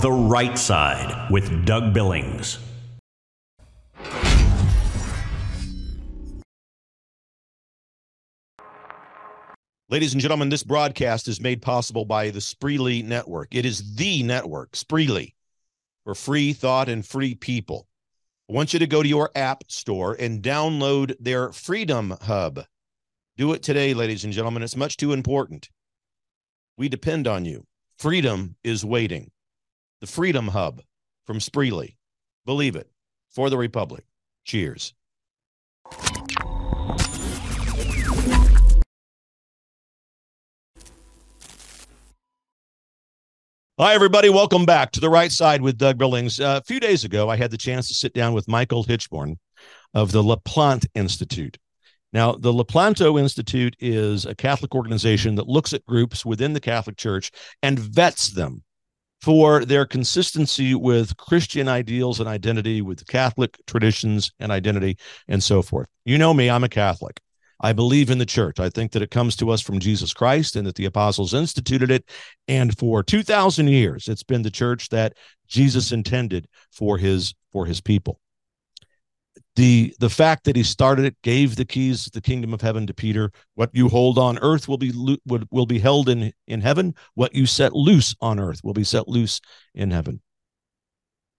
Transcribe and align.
The 0.00 0.10
Right 0.10 0.58
Side 0.58 1.30
with 1.30 1.64
Doug 1.64 1.94
Billings. 1.94 2.58
Ladies 9.88 10.12
and 10.12 10.20
gentlemen, 10.20 10.48
this 10.48 10.64
broadcast 10.64 11.28
is 11.28 11.40
made 11.40 11.62
possible 11.62 12.04
by 12.04 12.30
the 12.30 12.40
Spreely 12.40 13.04
Network. 13.04 13.54
It 13.54 13.64
is 13.64 13.94
the 13.94 14.24
network, 14.24 14.72
Spreely, 14.72 15.34
for 16.02 16.16
free 16.16 16.52
thought 16.52 16.88
and 16.88 17.06
free 17.06 17.36
people. 17.36 17.86
I 18.50 18.52
want 18.52 18.72
you 18.72 18.80
to 18.80 18.88
go 18.88 19.00
to 19.00 19.08
your 19.08 19.30
app 19.36 19.62
store 19.68 20.16
and 20.18 20.42
download 20.42 21.14
their 21.20 21.52
Freedom 21.52 22.16
Hub. 22.22 22.64
Do 23.36 23.52
it 23.52 23.62
today, 23.62 23.94
ladies 23.94 24.24
and 24.24 24.32
gentlemen. 24.32 24.64
It's 24.64 24.76
much 24.76 24.96
too 24.96 25.12
important. 25.12 25.70
We 26.76 26.88
depend 26.88 27.28
on 27.28 27.44
you. 27.44 27.64
Freedom 27.96 28.56
is 28.64 28.84
waiting. 28.84 29.30
The 30.00 30.06
Freedom 30.06 30.48
Hub 30.48 30.82
from 31.24 31.38
Spreely. 31.38 31.94
Believe 32.44 32.76
it. 32.76 32.90
For 33.30 33.48
the 33.48 33.56
Republic. 33.56 34.04
Cheers. 34.44 34.92
Hi, 43.78 43.94
everybody. 43.94 44.28
Welcome 44.28 44.66
back 44.66 44.90
to 44.92 45.00
the 45.00 45.08
right 45.10 45.30
side 45.30 45.62
with 45.62 45.78
Doug 45.78 45.96
Billings. 45.96 46.40
Uh, 46.40 46.60
a 46.62 46.64
few 46.64 46.80
days 46.80 47.04
ago, 47.04 47.28
I 47.28 47.36
had 47.36 47.50
the 47.50 47.56
chance 47.56 47.88
to 47.88 47.94
sit 47.94 48.12
down 48.12 48.32
with 48.32 48.48
Michael 48.48 48.84
Hitchborn 48.84 49.36
of 49.94 50.12
the 50.12 50.22
Lepanto 50.22 50.88
Institute. 50.94 51.56
Now, 52.12 52.32
the 52.32 52.52
Lepanto 52.52 53.16
Institute 53.16 53.76
is 53.78 54.26
a 54.26 54.34
Catholic 54.34 54.74
organization 54.74 55.36
that 55.36 55.48
looks 55.48 55.72
at 55.72 55.86
groups 55.86 56.24
within 56.24 56.52
the 56.52 56.60
Catholic 56.60 56.96
Church 56.96 57.30
and 57.62 57.78
vets 57.78 58.30
them 58.30 58.63
for 59.24 59.64
their 59.64 59.86
consistency 59.86 60.74
with 60.74 61.16
Christian 61.16 61.66
ideals 61.66 62.20
and 62.20 62.28
identity, 62.28 62.82
with 62.82 63.06
Catholic 63.06 63.56
traditions 63.66 64.30
and 64.38 64.52
identity, 64.52 64.98
and 65.28 65.42
so 65.42 65.62
forth. 65.62 65.88
You 66.04 66.18
know 66.18 66.34
me, 66.34 66.50
I'm 66.50 66.62
a 66.62 66.68
Catholic. 66.68 67.20
I 67.58 67.72
believe 67.72 68.10
in 68.10 68.18
the 68.18 68.26
church. 68.26 68.60
I 68.60 68.68
think 68.68 68.92
that 68.92 69.00
it 69.00 69.10
comes 69.10 69.34
to 69.36 69.48
us 69.48 69.62
from 69.62 69.78
Jesus 69.78 70.12
Christ 70.12 70.56
and 70.56 70.66
that 70.66 70.74
the 70.74 70.84
apostles 70.84 71.32
instituted 71.32 71.90
it. 71.90 72.04
And 72.48 72.76
for 72.76 73.02
2000 73.02 73.68
years, 73.68 74.08
it's 74.08 74.22
been 74.22 74.42
the 74.42 74.50
church 74.50 74.90
that 74.90 75.16
Jesus 75.48 75.90
intended 75.90 76.46
for 76.70 76.98
his 76.98 77.34
for 77.50 77.64
his 77.64 77.80
people. 77.80 78.20
The 79.56 79.94
the 80.00 80.10
fact 80.10 80.44
that 80.44 80.56
he 80.56 80.64
started 80.64 81.04
it 81.04 81.20
gave 81.22 81.54
the 81.54 81.64
keys 81.64 82.04
to 82.04 82.10
the 82.10 82.20
kingdom 82.20 82.52
of 82.52 82.60
heaven 82.60 82.86
to 82.86 82.94
Peter. 82.94 83.30
What 83.54 83.70
you 83.72 83.88
hold 83.88 84.18
on 84.18 84.38
earth 84.38 84.66
will 84.66 84.78
be 84.78 84.92
will, 85.26 85.42
will 85.50 85.66
be 85.66 85.78
held 85.78 86.08
in 86.08 86.32
in 86.46 86.60
heaven. 86.60 86.94
What 87.14 87.34
you 87.34 87.46
set 87.46 87.72
loose 87.72 88.16
on 88.20 88.40
earth 88.40 88.60
will 88.64 88.72
be 88.72 88.84
set 88.84 89.08
loose 89.08 89.40
in 89.74 89.92
heaven. 89.92 90.20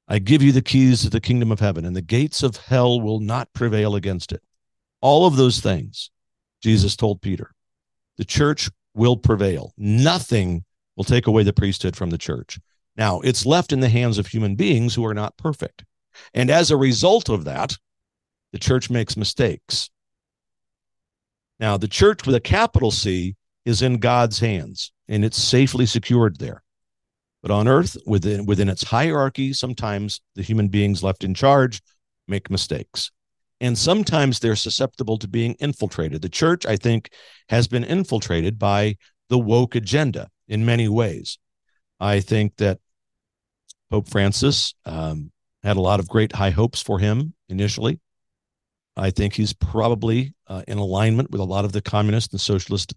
I 0.08 0.20
give 0.20 0.42
you 0.42 0.52
the 0.52 0.62
keys 0.62 1.02
to 1.02 1.10
the 1.10 1.20
kingdom 1.20 1.52
of 1.52 1.60
heaven, 1.60 1.84
and 1.84 1.96
the 1.96 2.02
gates 2.02 2.44
of 2.44 2.58
hell 2.58 3.02
will 3.02 3.20
not 3.20 3.52
prevail 3.54 3.96
against 3.96 4.32
it. 4.32 4.42
All 5.02 5.26
of 5.26 5.36
those 5.36 5.60
things 5.60 6.12
Jesus 6.62 6.96
told 6.96 7.22
Peter. 7.22 7.52
The 8.18 8.26
church 8.26 8.70
will 8.94 9.18
prevail. 9.18 9.74
Nothing 9.78 10.64
will 10.96 11.04
take 11.04 11.28
away 11.28 11.44
the 11.44 11.54
priesthood 11.54 11.96
from 11.96 12.10
the 12.10 12.18
church. 12.18 12.60
Now, 12.96 13.20
it's 13.22 13.46
left 13.46 13.74
in 13.74 13.82
the 13.82 13.90
hands 13.90 14.18
of 14.18 14.28
human 14.28 14.56
beings 14.56 14.96
who 14.96 15.06
are 15.06 15.14
not 15.14 15.38
perfect. 15.38 15.84
And 16.34 16.50
as 16.50 16.72
a 16.72 16.78
result 16.78 17.30
of 17.30 17.44
that, 17.44 17.78
the 18.52 18.60
church 18.60 18.90
makes 18.90 19.18
mistakes. 19.18 19.90
Now, 21.60 21.78
the 21.78 21.88
church 21.88 22.26
with 22.26 22.36
a 22.36 22.42
capital 22.42 22.92
C 22.92 23.36
is 23.66 23.82
in 23.82 23.98
God's 23.98 24.40
hands 24.40 24.92
and 25.08 25.24
it's 25.24 25.42
safely 25.42 25.86
secured 25.86 26.40
there. 26.40 26.64
But 27.42 27.52
on 27.52 27.68
earth, 27.68 27.96
within, 28.06 28.46
within 28.46 28.70
its 28.70 28.84
hierarchy, 28.84 29.54
sometimes 29.54 30.20
the 30.36 30.42
human 30.42 30.68
beings 30.68 31.04
left 31.04 31.24
in 31.24 31.34
charge 31.34 31.82
make 32.28 32.50
mistakes 32.50 33.12
and 33.62 33.78
sometimes 33.78 34.40
they're 34.40 34.56
susceptible 34.56 35.18
to 35.18 35.28
being 35.28 35.54
infiltrated. 35.60 36.22
The 36.22 36.30
church, 36.30 36.66
I 36.66 36.76
think, 36.76 37.10
has 37.50 37.68
been 37.68 37.84
infiltrated 37.84 38.60
by 38.60 38.98
the 39.30 39.40
woke 39.40 39.76
agenda 39.76 40.30
in 40.48 40.66
many 40.66 40.88
ways. 40.88 41.38
I 42.00 42.20
think 42.20 42.58
that 42.58 42.80
Pope 43.90 44.10
Francis 44.10 44.74
um, 44.86 45.32
had 45.64 45.78
a 45.78 45.82
lot 45.82 46.00
of 46.00 46.10
great 46.10 46.34
high 46.34 46.50
hopes 46.50 46.82
for 46.82 47.00
him 47.00 47.34
initially. 47.48 48.00
I 48.98 49.12
think 49.12 49.34
he's 49.34 49.54
probably 49.54 50.34
uh, 50.48 50.64
in 50.68 50.78
alignment 50.78 51.32
with 51.32 51.42
a 51.42 51.46
lot 51.46 51.66
of 51.66 51.72
the 51.72 51.82
communist 51.82 52.32
and 52.32 52.40
socialist 52.40 52.94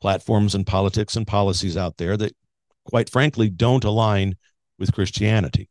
platforms 0.00 0.54
and 0.54 0.66
politics 0.66 1.16
and 1.16 1.26
policies 1.26 1.76
out 1.76 1.96
there 1.96 2.16
that, 2.16 2.36
quite 2.84 3.08
frankly, 3.08 3.48
don't 3.48 3.84
align 3.84 4.36
with 4.78 4.92
Christianity. 4.92 5.70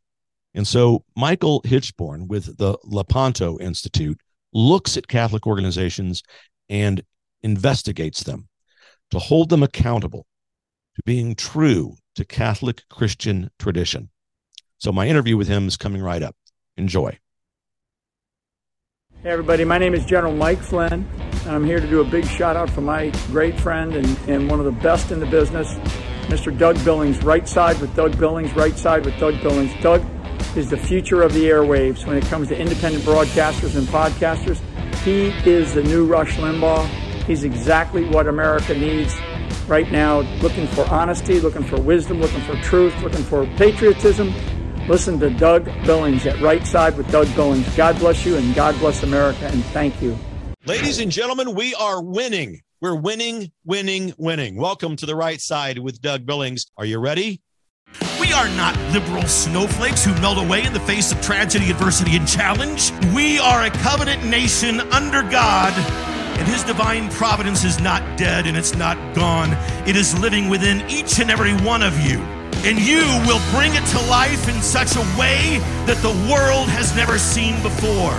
And 0.54 0.66
so 0.66 1.04
Michael 1.16 1.62
Hitchborn 1.62 2.28
with 2.28 2.58
the 2.58 2.78
Lepanto 2.84 3.58
Institute 3.58 4.18
looks 4.52 4.96
at 4.96 5.08
Catholic 5.08 5.46
organizations 5.46 6.22
and 6.68 7.02
investigates 7.42 8.22
them 8.22 8.48
to 9.10 9.18
hold 9.18 9.50
them 9.50 9.62
accountable 9.62 10.26
to 10.96 11.02
being 11.04 11.34
true 11.34 11.96
to 12.14 12.24
Catholic 12.24 12.82
Christian 12.88 13.50
tradition. 13.58 14.10
So 14.78 14.92
my 14.92 15.08
interview 15.08 15.36
with 15.36 15.48
him 15.48 15.66
is 15.66 15.76
coming 15.76 16.02
right 16.02 16.22
up. 16.22 16.36
Enjoy. 16.76 17.18
Hey 19.24 19.30
everybody, 19.30 19.64
my 19.64 19.78
name 19.78 19.94
is 19.94 20.04
General 20.04 20.34
Mike 20.34 20.58
Flynn, 20.58 20.92
and 20.92 21.48
I'm 21.50 21.64
here 21.64 21.80
to 21.80 21.86
do 21.86 22.02
a 22.02 22.04
big 22.04 22.26
shout 22.26 22.56
out 22.56 22.68
for 22.68 22.82
my 22.82 23.08
great 23.28 23.58
friend 23.58 23.96
and, 23.96 24.18
and 24.28 24.50
one 24.50 24.58
of 24.58 24.66
the 24.66 24.82
best 24.82 25.12
in 25.12 25.18
the 25.18 25.24
business, 25.24 25.72
Mr. 26.26 26.54
Doug 26.54 26.76
Billings. 26.84 27.24
Right 27.24 27.48
side 27.48 27.80
with 27.80 27.96
Doug 27.96 28.18
Billings, 28.18 28.52
right 28.52 28.76
side 28.76 29.06
with 29.06 29.18
Doug 29.18 29.40
Billings. 29.40 29.72
Doug, 29.80 30.04
is 30.58 30.68
the 30.68 30.76
future 30.76 31.22
of 31.22 31.32
the 31.32 31.44
airwaves 31.44 32.06
when 32.06 32.18
it 32.18 32.24
comes 32.26 32.48
to 32.48 32.58
independent 32.58 33.02
broadcasters 33.02 33.78
and 33.78 33.88
podcasters. 33.88 34.60
He 34.96 35.28
is 35.50 35.72
the 35.72 35.82
new 35.84 36.04
Rush 36.04 36.36
Limbaugh. 36.36 36.86
He's 37.24 37.44
exactly 37.44 38.04
what 38.04 38.26
America 38.26 38.74
needs 38.74 39.18
right 39.66 39.90
now, 39.90 40.20
looking 40.42 40.66
for 40.66 40.84
honesty, 40.90 41.40
looking 41.40 41.64
for 41.64 41.80
wisdom, 41.80 42.20
looking 42.20 42.42
for 42.42 42.56
truth, 42.56 42.94
looking 43.00 43.24
for 43.24 43.46
patriotism. 43.56 44.34
Listen 44.86 45.18
to 45.20 45.30
Doug 45.30 45.64
Billings 45.86 46.26
at 46.26 46.38
Right 46.42 46.66
Side 46.66 46.98
with 46.98 47.10
Doug 47.10 47.34
Billings. 47.34 47.74
God 47.74 47.98
bless 47.98 48.26
you 48.26 48.36
and 48.36 48.54
God 48.54 48.78
bless 48.80 49.02
America, 49.02 49.46
and 49.46 49.64
thank 49.66 50.02
you. 50.02 50.14
Ladies 50.66 50.98
and 50.98 51.10
gentlemen, 51.10 51.54
we 51.54 51.74
are 51.74 52.02
winning. 52.02 52.60
We're 52.82 52.94
winning, 52.94 53.50
winning, 53.64 54.12
winning. 54.18 54.56
Welcome 54.56 54.96
to 54.96 55.06
the 55.06 55.16
right 55.16 55.40
side 55.40 55.78
with 55.78 56.02
Doug 56.02 56.26
Billings. 56.26 56.66
Are 56.76 56.84
you 56.84 56.98
ready? 56.98 57.40
We 58.20 58.34
are 58.34 58.48
not 58.50 58.76
liberal 58.92 59.22
snowflakes 59.22 60.04
who 60.04 60.12
melt 60.20 60.36
away 60.36 60.64
in 60.64 60.74
the 60.74 60.80
face 60.80 61.12
of 61.12 61.22
tragedy, 61.22 61.70
adversity, 61.70 62.14
and 62.16 62.28
challenge. 62.28 62.92
We 63.14 63.38
are 63.38 63.64
a 63.64 63.70
covenant 63.70 64.26
nation 64.26 64.80
under 64.80 65.22
God, 65.22 65.72
and 66.38 66.46
His 66.46 66.62
divine 66.62 67.08
providence 67.08 67.64
is 67.64 67.80
not 67.80 68.18
dead 68.18 68.46
and 68.46 68.54
it's 68.54 68.74
not 68.74 68.98
gone. 69.14 69.52
It 69.88 69.96
is 69.96 70.18
living 70.18 70.50
within 70.50 70.82
each 70.90 71.20
and 71.20 71.30
every 71.30 71.54
one 71.64 71.82
of 71.82 71.98
you. 72.00 72.22
And 72.64 72.78
you 72.78 73.04
will 73.28 73.42
bring 73.52 73.74
it 73.74 73.84
to 73.92 74.00
life 74.08 74.48
in 74.48 74.62
such 74.62 74.96
a 74.96 75.04
way 75.20 75.60
that 75.84 76.00
the 76.00 76.16
world 76.32 76.66
has 76.72 76.96
never 76.96 77.18
seen 77.18 77.60
before. 77.62 78.16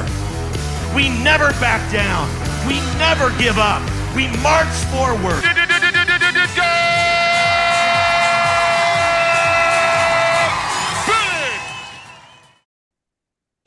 We 0.94 1.10
never 1.10 1.50
back 1.58 1.82
down. 1.92 2.30
We 2.70 2.78
never 3.02 3.34
give 3.42 3.58
up. 3.58 3.82
We 4.14 4.30
march 4.46 4.70
forward. 4.94 5.42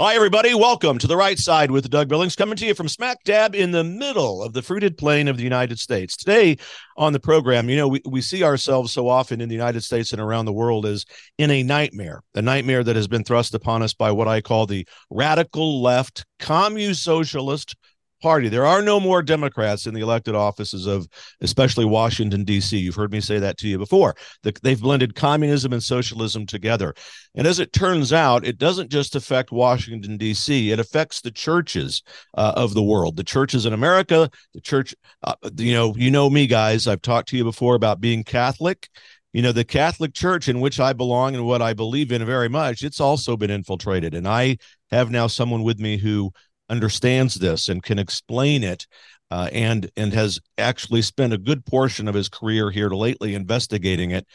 Hi, 0.01 0.15
everybody. 0.15 0.55
Welcome 0.55 0.99
to 0.99 1.09
the 1.09 1.17
right 1.17 1.37
side 1.37 1.73
with 1.73 1.91
Doug 1.91 2.07
Billings, 2.07 2.37
coming 2.37 2.55
to 2.55 2.65
you 2.65 2.73
from 2.73 2.87
smack 2.87 3.25
dab 3.25 3.57
in 3.57 3.73
the 3.73 3.83
middle 3.83 4.45
of 4.45 4.53
the 4.53 4.63
fruited 4.63 4.97
plain 4.97 5.27
of 5.27 5.37
the 5.37 5.43
United 5.43 5.81
States. 5.81 6.17
Today 6.17 6.57
on 6.97 7.13
the 7.13 7.19
program, 7.19 7.69
you 7.69 7.77
know, 7.77 7.89
we, 7.89 8.01
we 8.07 8.21
see 8.21 8.45
ourselves 8.45 8.93
so 8.93 9.09
often 9.09 9.41
in 9.41 9.49
the 9.49 9.57
United 9.57 9.81
States 9.81 10.13
and 10.13 10.23
around 10.23 10.45
the 10.45 10.53
world 10.53 10.87
as 10.87 11.05
in 11.37 11.51
a 11.51 11.65
nightmare, 11.65 12.23
a 12.37 12.41
nightmare 12.41 12.85
that 12.85 12.95
has 12.95 13.09
been 13.09 13.25
thrust 13.25 13.56
upon 13.56 13.83
us 13.83 13.93
by 13.93 14.12
what 14.12 14.29
I 14.29 14.41
call 14.41 14.67
the 14.67 14.87
radical 15.11 15.83
left, 15.83 16.25
commune 16.39 16.94
socialist 16.94 17.75
party. 18.20 18.49
There 18.49 18.67
are 18.67 18.82
no 18.82 19.00
more 19.00 19.23
Democrats 19.23 19.87
in 19.87 19.94
the 19.94 20.00
elected 20.00 20.35
offices 20.35 20.87
of 20.87 21.09
especially 21.41 21.85
Washington, 21.85 22.44
D.C. 22.44 22.76
You've 22.76 22.94
heard 22.94 23.12
me 23.12 23.20
say 23.20 23.38
that 23.38 23.59
to 23.59 23.69
you 23.69 23.79
before. 23.79 24.15
they've 24.43 24.81
blended 24.81 25.15
communism 25.15 25.73
and 25.73 25.82
socialism 25.82 26.47
together. 26.47 26.94
And 27.35 27.47
as 27.47 27.59
it 27.59 27.73
turns 27.73 28.12
out, 28.12 28.47
it 28.47 28.59
doesn't 28.59 28.91
just 28.91 29.17
affect 29.17 29.53
Washington, 29.53 30.17
D.C., 30.17 30.70
it 30.73 30.81
affects 30.81 31.20
the 31.20 31.31
churches 31.31 32.03
uh, 32.37 32.53
of 32.56 32.75
the 32.75 32.82
world, 32.82 33.17
the 33.17 33.25
churches 33.25 33.67
in 33.67 33.73
America, 33.73 34.31
the 34.55 34.61
church. 34.61 34.94
Uh, 35.23 35.35
you 35.56 35.75
know, 35.75 35.94
you 35.97 36.11
know 36.11 36.29
me, 36.29 36.47
guys. 36.47 36.87
I've 36.87 37.03
talked 37.03 37.29
to 37.29 37.37
you 37.37 37.44
before 37.44 37.75
about 37.75 38.00
being 38.00 38.25
Catholic 38.25 38.88
you 39.32 39.43
know 39.43 39.53
the 39.53 39.65
catholic 39.65 40.15
church 40.15 40.49
in 40.49 40.59
which 40.61 40.81
i 40.81 40.93
belong 40.93 41.35
and 41.35 41.44
what 41.44 41.61
i 41.61 41.73
believe 41.73 42.12
in 42.12 42.25
very 42.25 42.49
much 42.49 42.82
it's 42.82 43.00
also 43.00 43.37
been 43.37 43.50
infiltrated 43.50 44.15
and 44.15 44.26
i 44.26 44.56
have 44.91 45.11
now 45.11 45.26
someone 45.26 45.62
with 45.62 45.79
me 45.79 45.99
who 45.99 46.32
understands 46.69 47.35
this 47.35 47.69
and 47.69 47.82
can 47.82 47.99
explain 47.99 48.62
it 48.62 48.87
uh, 49.31 49.49
and 49.53 49.91
and 49.97 50.12
has 50.12 50.41
actually 50.56 51.03
spent 51.03 51.32
a 51.32 51.38
good 51.38 51.65
portion 51.67 52.09
of 52.09 52.15
his 52.15 52.29
career 52.29 52.70
here 52.70 52.91
lately 52.91 53.35
investigating 53.35 54.11
it 54.11 54.26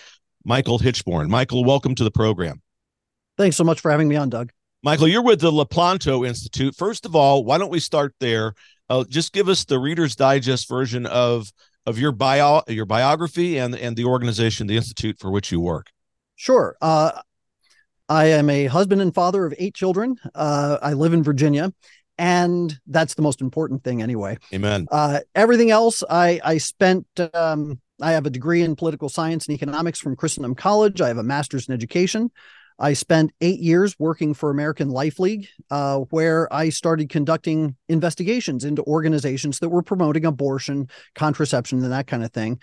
michael 0.43 0.79
hitchborn 0.79 1.27
michael 1.29 1.63
welcome 1.63 1.95
to 1.95 2.03
the 2.03 2.11
program 2.11 2.61
Thanks 3.37 3.55
so 3.55 3.63
much 3.63 3.81
for 3.81 3.89
having 3.89 4.07
me 4.07 4.15
on, 4.15 4.29
Doug. 4.29 4.51
Michael, 4.83 5.07
you're 5.07 5.23
with 5.23 5.39
the 5.39 5.51
Lepanto 5.51 6.23
Institute. 6.23 6.75
First 6.75 7.05
of 7.05 7.15
all, 7.15 7.43
why 7.43 7.57
don't 7.57 7.71
we 7.71 7.79
start 7.79 8.13
there? 8.19 8.53
Uh, 8.89 9.05
just 9.07 9.33
give 9.33 9.49
us 9.49 9.65
the 9.65 9.79
Reader's 9.79 10.15
Digest 10.15 10.67
version 10.69 11.05
of 11.05 11.51
of 11.85 11.97
your 11.97 12.11
bio 12.11 12.61
your 12.67 12.85
biography 12.85 13.57
and 13.57 13.75
and 13.75 13.95
the 13.95 14.05
organization, 14.05 14.67
the 14.67 14.77
institute 14.77 15.17
for 15.19 15.31
which 15.31 15.51
you 15.51 15.59
work. 15.59 15.87
Sure. 16.35 16.75
Uh, 16.81 17.11
I 18.09 18.25
am 18.25 18.49
a 18.49 18.65
husband 18.65 19.01
and 19.01 19.15
father 19.15 19.45
of 19.45 19.53
eight 19.57 19.73
children. 19.73 20.17
Uh, 20.35 20.77
I 20.81 20.93
live 20.93 21.13
in 21.13 21.23
Virginia, 21.23 21.73
and 22.17 22.77
that's 22.87 23.15
the 23.15 23.21
most 23.21 23.41
important 23.41 23.83
thing, 23.83 24.01
anyway. 24.01 24.37
Amen. 24.53 24.87
Uh, 24.91 25.21
everything 25.35 25.71
else, 25.71 26.03
I 26.09 26.39
I 26.43 26.57
spent. 26.57 27.07
Um, 27.33 27.79
I 28.01 28.13
have 28.13 28.25
a 28.25 28.31
degree 28.31 28.61
in 28.61 28.75
political 28.75 29.07
science 29.07 29.47
and 29.47 29.55
economics 29.55 29.99
from 29.99 30.15
Christendom 30.15 30.55
College. 30.55 30.99
I 30.99 31.07
have 31.07 31.17
a 31.17 31.23
master's 31.23 31.67
in 31.67 31.73
education. 31.73 32.31
I 32.79 32.93
spent 32.93 33.31
eight 33.39 33.59
years 33.59 33.95
working 33.99 34.33
for 34.33 34.49
American 34.49 34.89
Life 34.89 35.19
League, 35.19 35.47
uh, 35.69 35.99
where 36.09 36.51
I 36.53 36.69
started 36.69 37.09
conducting 37.09 37.75
investigations 37.87 38.65
into 38.65 38.83
organizations 38.83 39.59
that 39.59 39.69
were 39.69 39.83
promoting 39.83 40.25
abortion, 40.25 40.89
contraception, 41.15 41.83
and 41.83 41.93
that 41.93 42.07
kind 42.07 42.23
of 42.23 42.33
thing. 42.33 42.59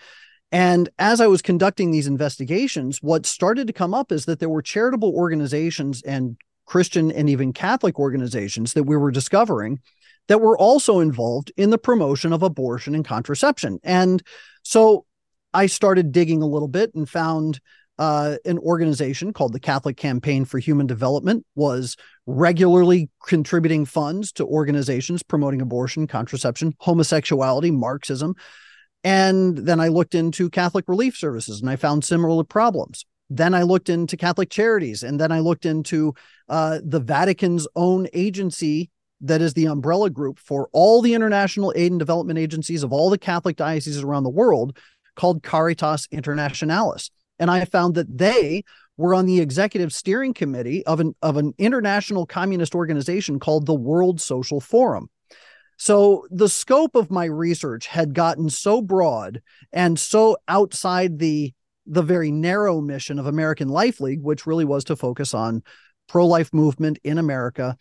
And 0.51 0.89
as 0.99 1.21
I 1.21 1.27
was 1.27 1.41
conducting 1.41 1.91
these 1.91 2.07
investigations, 2.07 2.99
what 3.01 3.25
started 3.25 3.67
to 3.67 3.73
come 3.73 3.93
up 3.93 4.11
is 4.11 4.25
that 4.25 4.39
there 4.39 4.49
were 4.49 4.61
charitable 4.61 5.13
organizations 5.15 6.01
and 6.01 6.35
Christian 6.71 7.11
and 7.11 7.29
even 7.29 7.51
Catholic 7.51 7.99
organizations 7.99 8.71
that 8.73 8.83
we 8.83 8.95
were 8.95 9.11
discovering 9.11 9.81
that 10.29 10.39
were 10.39 10.57
also 10.57 11.01
involved 11.01 11.51
in 11.57 11.69
the 11.69 11.77
promotion 11.77 12.31
of 12.31 12.43
abortion 12.43 12.95
and 12.95 13.03
contraception. 13.03 13.77
And 13.83 14.23
so 14.63 15.05
I 15.53 15.65
started 15.65 16.13
digging 16.13 16.41
a 16.41 16.47
little 16.47 16.69
bit 16.69 16.95
and 16.95 17.09
found 17.09 17.59
uh, 17.99 18.37
an 18.45 18.57
organization 18.57 19.33
called 19.33 19.51
the 19.51 19.59
Catholic 19.59 19.97
Campaign 19.97 20.45
for 20.45 20.59
Human 20.59 20.87
Development 20.87 21.45
was 21.55 21.97
regularly 22.25 23.09
contributing 23.27 23.83
funds 23.83 24.31
to 24.31 24.45
organizations 24.45 25.23
promoting 25.23 25.59
abortion, 25.59 26.07
contraception, 26.07 26.73
homosexuality, 26.79 27.69
Marxism. 27.69 28.33
And 29.03 29.57
then 29.57 29.81
I 29.81 29.89
looked 29.89 30.15
into 30.15 30.49
Catholic 30.49 30.85
Relief 30.87 31.17
Services 31.17 31.59
and 31.59 31.69
I 31.69 31.75
found 31.75 32.05
similar 32.05 32.45
problems. 32.45 33.05
Then 33.33 33.53
I 33.53 33.63
looked 33.63 33.87
into 33.87 34.17
Catholic 34.17 34.49
Charities 34.49 35.03
and 35.03 35.17
then 35.17 35.31
I 35.31 35.39
looked 35.39 35.65
into 35.65 36.13
uh, 36.49 36.79
the 36.83 36.99
Vatican's 36.99 37.65
own 37.77 38.07
agency 38.11 38.89
that 39.21 39.41
is 39.41 39.53
the 39.53 39.67
umbrella 39.67 40.09
group 40.09 40.37
for 40.37 40.67
all 40.73 41.01
the 41.01 41.13
international 41.13 41.71
aid 41.75 41.91
and 41.91 41.99
development 41.99 42.37
agencies 42.39 42.83
of 42.83 42.91
all 42.91 43.09
the 43.09 43.17
Catholic 43.17 43.55
dioceses 43.55 44.03
around 44.03 44.23
the 44.23 44.29
world 44.29 44.77
called 45.15 45.43
Caritas 45.43 46.07
Internationalis. 46.07 47.09
And 47.39 47.49
I 47.49 47.63
found 47.63 47.95
that 47.95 48.17
they 48.17 48.63
were 48.97 49.15
on 49.15 49.27
the 49.27 49.39
executive 49.39 49.93
steering 49.93 50.33
committee 50.33 50.85
of 50.85 50.99
an, 50.99 51.15
of 51.21 51.37
an 51.37 51.53
international 51.57 52.25
communist 52.25 52.75
organization 52.75 53.39
called 53.39 53.65
the 53.65 53.73
World 53.73 54.19
Social 54.19 54.59
Forum. 54.59 55.09
So 55.77 56.27
the 56.29 56.49
scope 56.49 56.95
of 56.95 57.09
my 57.09 57.25
research 57.25 57.87
had 57.87 58.13
gotten 58.13 58.49
so 58.49 58.81
broad 58.81 59.41
and 59.71 59.97
so 59.97 60.35
outside 60.47 61.17
the 61.17 61.53
the 61.85 62.01
very 62.01 62.31
narrow 62.31 62.81
mission 62.81 63.19
of 63.19 63.25
American 63.25 63.69
Life 63.69 63.99
League, 63.99 64.21
which 64.21 64.45
really 64.45 64.65
was 64.65 64.83
to 64.85 64.95
focus 64.95 65.33
on 65.33 65.63
pro-life 66.07 66.53
movement 66.53 66.99
in 67.03 67.17
America, 67.17 67.77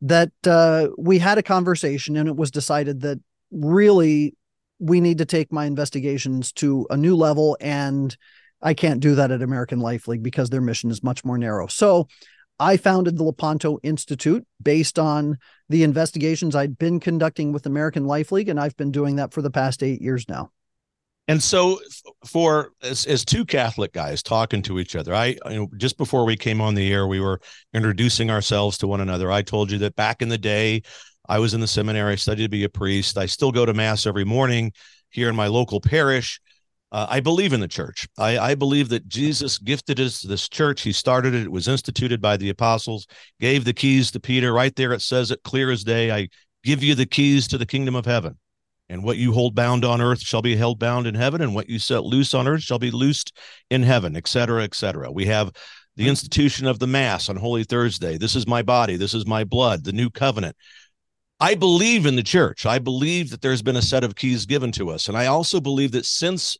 that 0.00 0.32
uh, 0.46 0.88
we 0.98 1.18
had 1.18 1.38
a 1.38 1.42
conversation 1.42 2.16
and 2.16 2.28
it 2.28 2.36
was 2.36 2.50
decided 2.50 3.00
that 3.02 3.20
really 3.50 4.34
we 4.78 5.00
need 5.00 5.18
to 5.18 5.24
take 5.24 5.52
my 5.52 5.66
investigations 5.66 6.52
to 6.52 6.86
a 6.90 6.96
new 6.96 7.16
level 7.16 7.56
and 7.60 8.16
I 8.60 8.74
can't 8.74 9.00
do 9.00 9.14
that 9.16 9.30
at 9.30 9.42
American 9.42 9.80
Life 9.80 10.08
League 10.08 10.22
because 10.22 10.50
their 10.50 10.62
mission 10.62 10.90
is 10.90 11.02
much 11.02 11.24
more 11.24 11.36
narrow. 11.36 11.66
So 11.66 12.08
I 12.58 12.76
founded 12.76 13.18
the 13.18 13.24
Lepanto 13.24 13.78
Institute 13.82 14.46
based 14.62 14.98
on 14.98 15.38
the 15.68 15.82
investigations 15.82 16.54
I'd 16.56 16.78
been 16.78 17.00
conducting 17.00 17.52
with 17.52 17.66
American 17.66 18.06
Life 18.06 18.32
League, 18.32 18.48
and 18.48 18.58
I've 18.58 18.76
been 18.76 18.92
doing 18.92 19.16
that 19.16 19.32
for 19.32 19.42
the 19.42 19.50
past 19.50 19.82
eight 19.82 20.00
years 20.00 20.28
now. 20.28 20.50
And 21.26 21.42
so, 21.42 21.80
for 22.26 22.72
as, 22.82 23.06
as 23.06 23.24
two 23.24 23.46
Catholic 23.46 23.92
guys 23.92 24.22
talking 24.22 24.60
to 24.62 24.78
each 24.78 24.94
other, 24.94 25.14
I 25.14 25.36
you 25.48 25.56
know, 25.56 25.68
just 25.78 25.96
before 25.96 26.26
we 26.26 26.36
came 26.36 26.60
on 26.60 26.74
the 26.74 26.92
air, 26.92 27.06
we 27.06 27.20
were 27.20 27.40
introducing 27.72 28.30
ourselves 28.30 28.76
to 28.78 28.86
one 28.86 29.00
another. 29.00 29.32
I 29.32 29.40
told 29.40 29.70
you 29.70 29.78
that 29.78 29.96
back 29.96 30.20
in 30.20 30.28
the 30.28 30.36
day, 30.36 30.82
I 31.26 31.38
was 31.38 31.54
in 31.54 31.60
the 31.60 31.66
seminary, 31.66 32.12
I 32.12 32.16
studied 32.16 32.42
to 32.42 32.48
be 32.50 32.64
a 32.64 32.68
priest. 32.68 33.16
I 33.16 33.24
still 33.24 33.52
go 33.52 33.64
to 33.64 33.72
mass 33.72 34.06
every 34.06 34.24
morning 34.24 34.72
here 35.08 35.30
in 35.30 35.36
my 35.36 35.46
local 35.46 35.80
parish. 35.80 36.40
Uh, 36.92 37.06
I 37.08 37.20
believe 37.20 37.52
in 37.54 37.60
the 37.60 37.68
church. 37.68 38.06
I, 38.18 38.38
I, 38.38 38.54
believe 38.54 38.88
that 38.90 39.08
Jesus 39.08 39.58
gifted 39.58 39.98
us 39.98 40.20
this 40.20 40.48
church. 40.48 40.82
He 40.82 40.92
started 40.92 41.34
it. 41.34 41.42
It 41.42 41.50
was 41.50 41.66
instituted 41.66 42.20
by 42.20 42.36
the 42.36 42.50
apostles, 42.50 43.08
gave 43.40 43.64
the 43.64 43.72
keys 43.72 44.12
to 44.12 44.20
Peter. 44.20 44.52
Right 44.52 44.76
there, 44.76 44.92
it 44.92 45.02
says 45.02 45.32
it 45.32 45.42
clear 45.42 45.72
as 45.72 45.82
day. 45.82 46.12
I 46.12 46.28
give 46.62 46.84
you 46.84 46.94
the 46.94 47.06
keys 47.06 47.48
to 47.48 47.58
the 47.58 47.66
kingdom 47.66 47.96
of 47.96 48.04
heaven. 48.04 48.38
And 48.88 49.02
what 49.02 49.16
you 49.16 49.32
hold 49.32 49.54
bound 49.54 49.84
on 49.84 50.00
earth 50.00 50.20
shall 50.20 50.42
be 50.42 50.56
held 50.56 50.78
bound 50.78 51.06
in 51.06 51.14
heaven, 51.14 51.40
and 51.40 51.54
what 51.54 51.70
you 51.70 51.78
set 51.78 52.04
loose 52.04 52.34
on 52.34 52.46
earth 52.46 52.62
shall 52.62 52.78
be 52.78 52.90
loosed 52.90 53.32
in 53.70 53.82
heaven, 53.82 54.14
et 54.14 54.28
cetera, 54.28 54.62
et 54.62 54.74
cetera. 54.74 55.10
We 55.10 55.26
have 55.26 55.52
the 55.96 56.08
institution 56.08 56.66
of 56.66 56.78
the 56.78 56.86
Mass 56.86 57.28
on 57.28 57.36
Holy 57.36 57.64
Thursday. 57.64 58.18
This 58.18 58.36
is 58.36 58.46
my 58.46 58.62
body. 58.62 58.96
This 58.96 59.14
is 59.14 59.26
my 59.26 59.44
blood, 59.44 59.84
the 59.84 59.92
new 59.92 60.10
covenant. 60.10 60.56
I 61.40 61.54
believe 61.54 62.04
in 62.04 62.16
the 62.16 62.22
church. 62.22 62.66
I 62.66 62.78
believe 62.78 63.30
that 63.30 63.40
there's 63.40 63.62
been 63.62 63.76
a 63.76 63.82
set 63.82 64.04
of 64.04 64.16
keys 64.16 64.46
given 64.46 64.72
to 64.72 64.90
us. 64.90 65.08
And 65.08 65.16
I 65.16 65.26
also 65.26 65.60
believe 65.60 65.92
that 65.92 66.04
since 66.04 66.56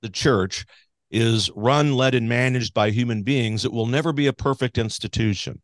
the 0.00 0.08
church 0.08 0.64
is 1.10 1.50
run, 1.54 1.94
led, 1.94 2.14
and 2.14 2.28
managed 2.28 2.74
by 2.74 2.90
human 2.90 3.22
beings, 3.22 3.64
it 3.64 3.72
will 3.72 3.86
never 3.86 4.12
be 4.12 4.26
a 4.26 4.32
perfect 4.32 4.78
institution. 4.78 5.60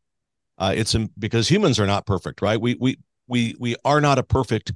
Uh, 0.59 0.73
it's 0.77 0.95
because 1.19 1.49
humans 1.49 1.79
are 1.81 1.87
not 1.87 2.07
perfect, 2.07 2.43
right? 2.43 2.61
We 2.61 2.77
we 2.79 2.99
we 3.27 3.55
we 3.59 3.77
are 3.85 4.01
not 4.01 4.19
a 4.19 4.23
perfect 4.23 4.73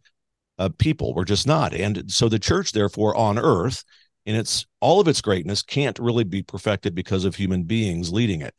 uh, 0.59 0.71
people. 0.79 1.15
We're 1.15 1.25
just 1.25 1.47
not, 1.47 1.75
and 1.75 2.11
so 2.11 2.29
the 2.29 2.39
church, 2.39 2.73
therefore, 2.73 3.15
on 3.17 3.39
earth, 3.39 3.85
in 4.27 4.35
its 4.35 4.67
all 4.81 5.01
of 5.01 5.09
its 5.09 5.21
greatness, 5.21 5.63
can't 5.63 5.99
really 5.99 6.25
be 6.25 6.43
perfected 6.43 6.95
because 6.95 7.25
of 7.25 7.37
human 7.37 7.65
beings 7.65 8.13
leading 8.13 8.41
it. 8.41 8.55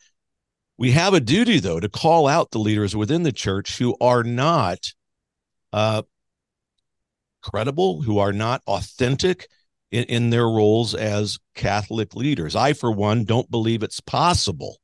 We 0.77 0.91
have 0.91 1.13
a 1.13 1.19
duty, 1.19 1.59
though, 1.59 1.79
to 1.79 1.89
call 1.89 2.27
out 2.27 2.51
the 2.51 2.59
leaders 2.59 2.95
within 2.95 3.23
the 3.23 3.31
church 3.31 3.77
who 3.77 3.95
are 4.01 4.23
not 4.23 4.93
uh, 5.71 6.03
credible, 7.41 8.01
who 8.01 8.19
are 8.19 8.33
not 8.33 8.61
authentic, 8.67 9.47
in, 9.95 10.03
in 10.05 10.29
their 10.29 10.47
roles 10.47 10.93
as 10.93 11.39
Catholic 11.53 12.15
leaders. 12.15 12.55
I, 12.55 12.73
for 12.73 12.91
one, 12.91 13.23
don't 13.23 13.49
believe 13.49 13.83
it's 13.83 14.01
possible. 14.01 14.77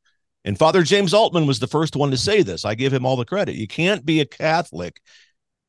And 0.46 0.58
Father 0.58 0.84
James 0.84 1.14
Altman 1.14 1.46
was 1.46 1.60
the 1.60 1.68
first 1.68 1.96
one 1.96 2.12
to 2.12 2.18
say 2.18 2.42
this. 2.42 2.66
I 2.66 2.76
give 2.76 2.94
him 2.94 3.06
all 3.06 3.18
the 3.18 3.26
credit. 3.26 3.56
You 3.56 3.68
can't 3.68 4.06
be 4.06 4.22
a 4.22 4.26
Catholic 4.26 5.02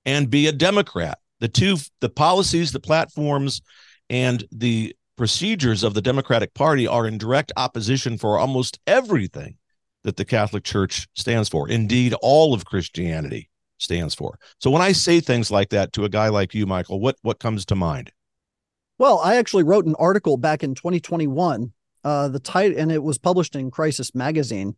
and 0.04 0.30
be 0.30 0.46
a 0.46 0.52
Democrat. 0.52 1.18
The 1.42 1.48
two, 1.48 1.76
the 1.98 2.08
policies, 2.08 2.70
the 2.70 2.78
platforms, 2.78 3.62
and 4.08 4.44
the 4.52 4.94
procedures 5.16 5.82
of 5.82 5.92
the 5.92 6.00
Democratic 6.00 6.54
Party 6.54 6.86
are 6.86 7.04
in 7.04 7.18
direct 7.18 7.50
opposition 7.56 8.16
for 8.16 8.38
almost 8.38 8.78
everything 8.86 9.56
that 10.04 10.16
the 10.16 10.24
Catholic 10.24 10.62
Church 10.62 11.08
stands 11.16 11.48
for. 11.48 11.68
Indeed, 11.68 12.14
all 12.22 12.54
of 12.54 12.64
Christianity 12.64 13.50
stands 13.78 14.14
for. 14.14 14.38
So 14.60 14.70
when 14.70 14.82
I 14.82 14.92
say 14.92 15.18
things 15.18 15.50
like 15.50 15.70
that 15.70 15.92
to 15.94 16.04
a 16.04 16.08
guy 16.08 16.28
like 16.28 16.54
you, 16.54 16.64
Michael, 16.64 17.00
what 17.00 17.16
what 17.22 17.40
comes 17.40 17.66
to 17.66 17.74
mind? 17.74 18.12
Well, 18.98 19.18
I 19.18 19.34
actually 19.34 19.64
wrote 19.64 19.84
an 19.84 19.96
article 19.98 20.36
back 20.36 20.62
in 20.62 20.76
2021. 20.76 21.72
Uh, 22.04 22.28
the 22.28 22.38
title, 22.38 22.78
and 22.78 22.92
it 22.92 23.02
was 23.02 23.18
published 23.18 23.56
in 23.56 23.72
Crisis 23.72 24.14
Magazine. 24.14 24.76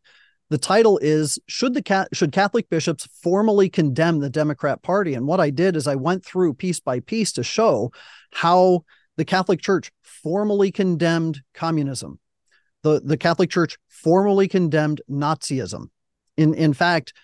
The 0.51 0.59
title 0.59 0.99
is 0.99 1.39
"Should 1.49 1.75
the 1.75 2.09
should 2.13 2.33
Catholic 2.33 2.69
bishops 2.69 3.09
formally 3.23 3.69
condemn 3.69 4.21
the 4.21 4.31
Democrat 4.31 4.83
Party?" 4.83 5.15
And 5.15 5.27
what 5.27 5.41
I 5.41 5.51
did 5.51 5.77
is 5.77 5.87
I 5.87 5.95
went 5.95 6.25
through 6.25 6.55
piece 6.55 6.81
by 6.81 7.01
piece 7.01 7.33
to 7.33 7.43
show 7.43 7.93
how 8.33 8.85
the 9.17 9.25
Catholic 9.25 9.61
Church 9.61 9.91
formally 10.03 10.71
condemned 10.71 11.41
communism. 11.55 12.19
The 12.83 13.01
the 13.03 13.17
Catholic 13.17 13.51
Church 13.51 13.79
formally 13.89 14.49
condemned 14.49 15.01
Nazism. 15.11 15.89
In 16.37 16.55
in 16.55 16.75
fact, 16.75 17.15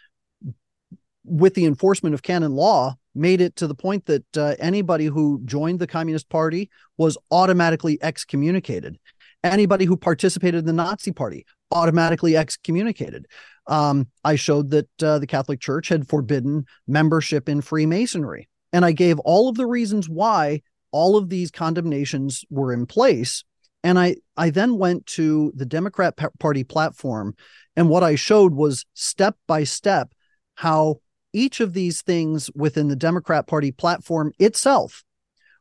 with 1.24 1.54
the 1.54 1.66
enforcement 1.66 2.14
of 2.14 2.22
canon 2.22 2.52
law, 2.52 2.96
made 3.14 3.40
it 3.40 3.56
to 3.56 3.66
the 3.66 3.74
point 3.74 4.06
that 4.06 4.36
uh, 4.36 4.54
anybody 4.58 5.06
who 5.06 5.40
joined 5.44 5.78
the 5.78 5.86
Communist 5.86 6.28
Party 6.28 6.70
was 6.96 7.18
automatically 7.30 7.98
excommunicated. 8.00 8.98
Anybody 9.42 9.84
who 9.86 9.96
participated 9.96 10.60
in 10.60 10.66
the 10.66 10.72
Nazi 10.72 11.12
Party 11.12 11.46
automatically 11.72 12.36
excommunicated. 12.36 13.26
Um, 13.66 14.08
I 14.24 14.36
showed 14.36 14.70
that 14.70 15.02
uh, 15.02 15.18
the 15.18 15.26
Catholic 15.26 15.60
Church 15.60 15.88
had 15.88 16.08
forbidden 16.08 16.66
membership 16.86 17.48
in 17.48 17.60
Freemasonry, 17.60 18.48
and 18.72 18.84
I 18.84 18.92
gave 18.92 19.18
all 19.20 19.48
of 19.48 19.56
the 19.56 19.66
reasons 19.66 20.08
why 20.08 20.62
all 20.90 21.16
of 21.16 21.28
these 21.28 21.50
condemnations 21.50 22.44
were 22.50 22.72
in 22.72 22.86
place. 22.86 23.44
And 23.82 23.98
I, 23.98 24.16
I 24.36 24.50
then 24.50 24.76
went 24.76 25.06
to 25.06 25.52
the 25.54 25.64
Democrat 25.64 26.18
Party 26.38 26.64
platform, 26.64 27.34
and 27.76 27.88
what 27.88 28.02
I 28.02 28.16
showed 28.16 28.52
was 28.52 28.84
step 28.94 29.36
by 29.46 29.64
step 29.64 30.12
how 30.56 30.96
each 31.32 31.60
of 31.60 31.72
these 31.72 32.02
things 32.02 32.50
within 32.54 32.88
the 32.88 32.96
Democrat 32.96 33.46
Party 33.46 33.72
platform 33.72 34.32
itself 34.38 35.04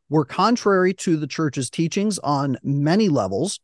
were 0.09 0.25
contrary 0.25 0.93
to 0.95 1.15
the 1.15 1.27
church's 1.27 1.69
teachings 1.69 2.17
on 2.19 2.57
many 2.63 3.07
levels, 3.07 3.59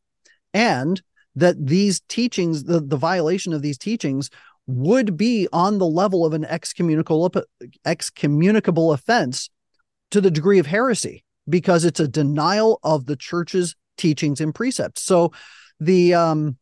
and 0.55 1.01
that 1.35 1.63
these 1.63 1.99
teachings, 2.07 2.63
the, 2.63 2.79
the 2.79 2.97
violation 2.97 3.53
of 3.53 3.61
these 3.61 3.77
teachings, 3.77 4.29
would 4.67 5.15
be 5.15 5.47
on 5.53 5.77
the 5.77 5.85
level 5.85 6.25
of 6.25 6.33
an 6.33 6.45
excommunicable 6.45 7.31
excommunicable 7.85 8.93
offense 8.93 9.49
to 10.09 10.19
the 10.19 10.31
degree 10.31 10.57
of 10.57 10.65
heresy 10.65 11.23
because 11.47 11.85
it's 11.85 11.99
a 11.99 12.07
denial 12.07 12.79
of 12.81 13.05
the 13.05 13.15
church's 13.15 13.75
teachings 13.97 14.41
and 14.41 14.55
precepts. 14.55 15.03
So 15.03 15.33
the 15.79 16.15
um 16.15 16.57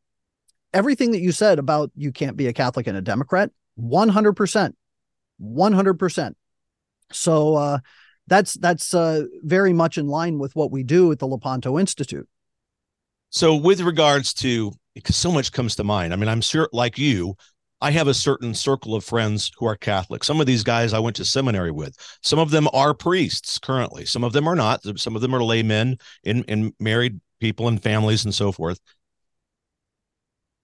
everything 0.74 1.12
that 1.12 1.22
you 1.22 1.32
said 1.32 1.60
about 1.60 1.92
you 1.96 2.12
can't 2.12 2.36
be 2.36 2.48
a 2.48 2.54
Catholic 2.54 2.88
and 2.88 2.98
a 2.98 3.02
Democrat, 3.02 3.52
100%. 3.80 4.74
100%. 5.42 6.34
So 7.12 7.56
uh 7.56 7.78
that's 8.28 8.54
that's 8.56 8.94
uh 8.94 9.24
very 9.44 9.72
much 9.72 9.98
in 9.98 10.08
line 10.08 10.40
with 10.40 10.56
what 10.56 10.72
we 10.72 10.84
do 10.84 11.12
at 11.12 11.20
the 11.20 11.28
Lepanto 11.28 11.80
Institute. 11.80 12.28
So 13.34 13.56
with 13.56 13.82
regards 13.82 14.34
to 14.36 14.72
because 14.94 15.16
so 15.16 15.32
much 15.32 15.52
comes 15.52 15.76
to 15.76 15.84
mind. 15.84 16.14
I 16.14 16.16
mean, 16.16 16.30
I'm 16.30 16.42
sure 16.42 16.70
like 16.72 16.98
you, 16.98 17.36
I 17.82 17.92
have 17.92 18.08
a 18.08 18.14
certain 18.14 18.54
circle 18.54 18.96
of 18.96 19.04
friends 19.04 19.52
who 19.58 19.66
are 19.66 19.76
Catholic. 19.76 20.24
Some 20.24 20.40
of 20.40 20.46
these 20.46 20.64
guys 20.64 20.94
I 20.94 21.00
went 21.00 21.16
to 21.18 21.26
seminary 21.26 21.72
with. 21.72 21.98
Some 22.22 22.40
of 22.40 22.52
them 22.52 22.68
are 22.74 22.94
priests 22.94 23.60
currently. 23.60 24.06
Some 24.06 24.24
of 24.24 24.34
them 24.34 24.48
are 24.48 24.56
not. 24.56 24.82
Some 24.98 25.16
of 25.16 25.22
them 25.22 25.36
are 25.36 25.44
laymen 25.44 25.98
in, 26.24 26.44
in 26.44 26.74
married 26.80 27.20
people 27.40 27.68
and 27.68 27.82
families 27.82 28.24
and 28.24 28.34
so 28.34 28.52
forth. 28.52 28.80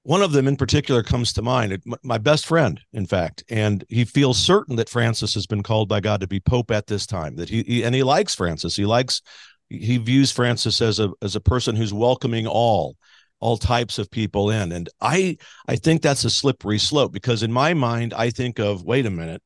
One 0.04 0.22
of 0.22 0.32
them 0.32 0.48
in 0.48 0.56
particular 0.56 1.04
comes 1.04 1.34
to 1.34 1.42
mind, 1.42 1.84
my 2.04 2.18
best 2.18 2.46
friend, 2.46 2.80
in 2.94 3.06
fact, 3.06 3.44
and 3.50 3.84
he 3.90 4.06
feels 4.06 4.40
certain 4.40 4.78
that 4.78 4.90
Francis 4.90 5.34
has 5.34 5.46
been 5.46 5.62
called 5.62 5.90
by 5.90 6.00
God 6.00 6.22
to 6.22 6.28
be 6.28 6.40
pope 6.40 6.72
at 6.72 6.88
this 6.88 7.06
time. 7.06 7.36
That 7.36 7.50
he, 7.50 7.64
he 7.64 7.84
and 7.84 7.94
he 7.94 8.02
likes 8.02 8.34
Francis. 8.34 8.78
He 8.78 8.86
likes 8.86 9.22
he 9.70 9.98
views 9.98 10.32
Francis 10.32 10.82
as 10.82 11.00
a 11.00 11.12
as 11.22 11.36
a 11.36 11.42
person 11.42 11.76
who's 11.76 11.94
welcoming 11.94 12.48
all 12.48 12.96
all 13.40 13.58
types 13.58 14.00
of 14.00 14.12
people 14.12 14.50
in. 14.50 14.72
And 14.72 14.90
i 15.02 15.38
i 15.68 15.76
think 15.76 16.02
that's 16.02 16.26
a 16.26 16.30
slippery 16.30 16.80
slope 16.80 17.12
because 17.12 17.44
in 17.44 17.52
my 17.52 17.74
mind 17.74 18.14
i 18.14 18.30
think 18.30 18.60
of 18.60 18.84
wait 18.84 19.06
a 19.06 19.10
minute 19.10 19.42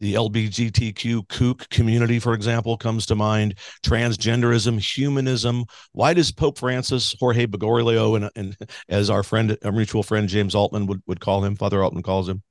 the 0.00 0.14
lbgtq 0.14 1.28
kook 1.28 1.68
community 1.70 2.18
for 2.18 2.32
example 2.34 2.76
comes 2.76 3.06
to 3.06 3.14
mind 3.16 3.54
transgenderism 3.84 4.78
humanism. 4.80 5.64
Why 5.92 6.14
does 6.14 6.32
pope 6.32 6.58
francis 6.58 7.14
jorge 7.18 7.46
bergoglio 7.46 8.16
and, 8.16 8.30
and 8.36 8.56
as 8.88 9.10
our 9.10 9.22
friend 9.22 9.56
our 9.64 9.72
mutual 9.72 10.02
friend 10.02 10.28
james 10.28 10.54
altman 10.54 10.86
would, 10.86 11.02
would 11.06 11.20
call 11.20 11.44
him 11.44 11.56
father 11.56 11.82
altman 11.82 12.02
calls 12.02 12.28
him 12.28 12.42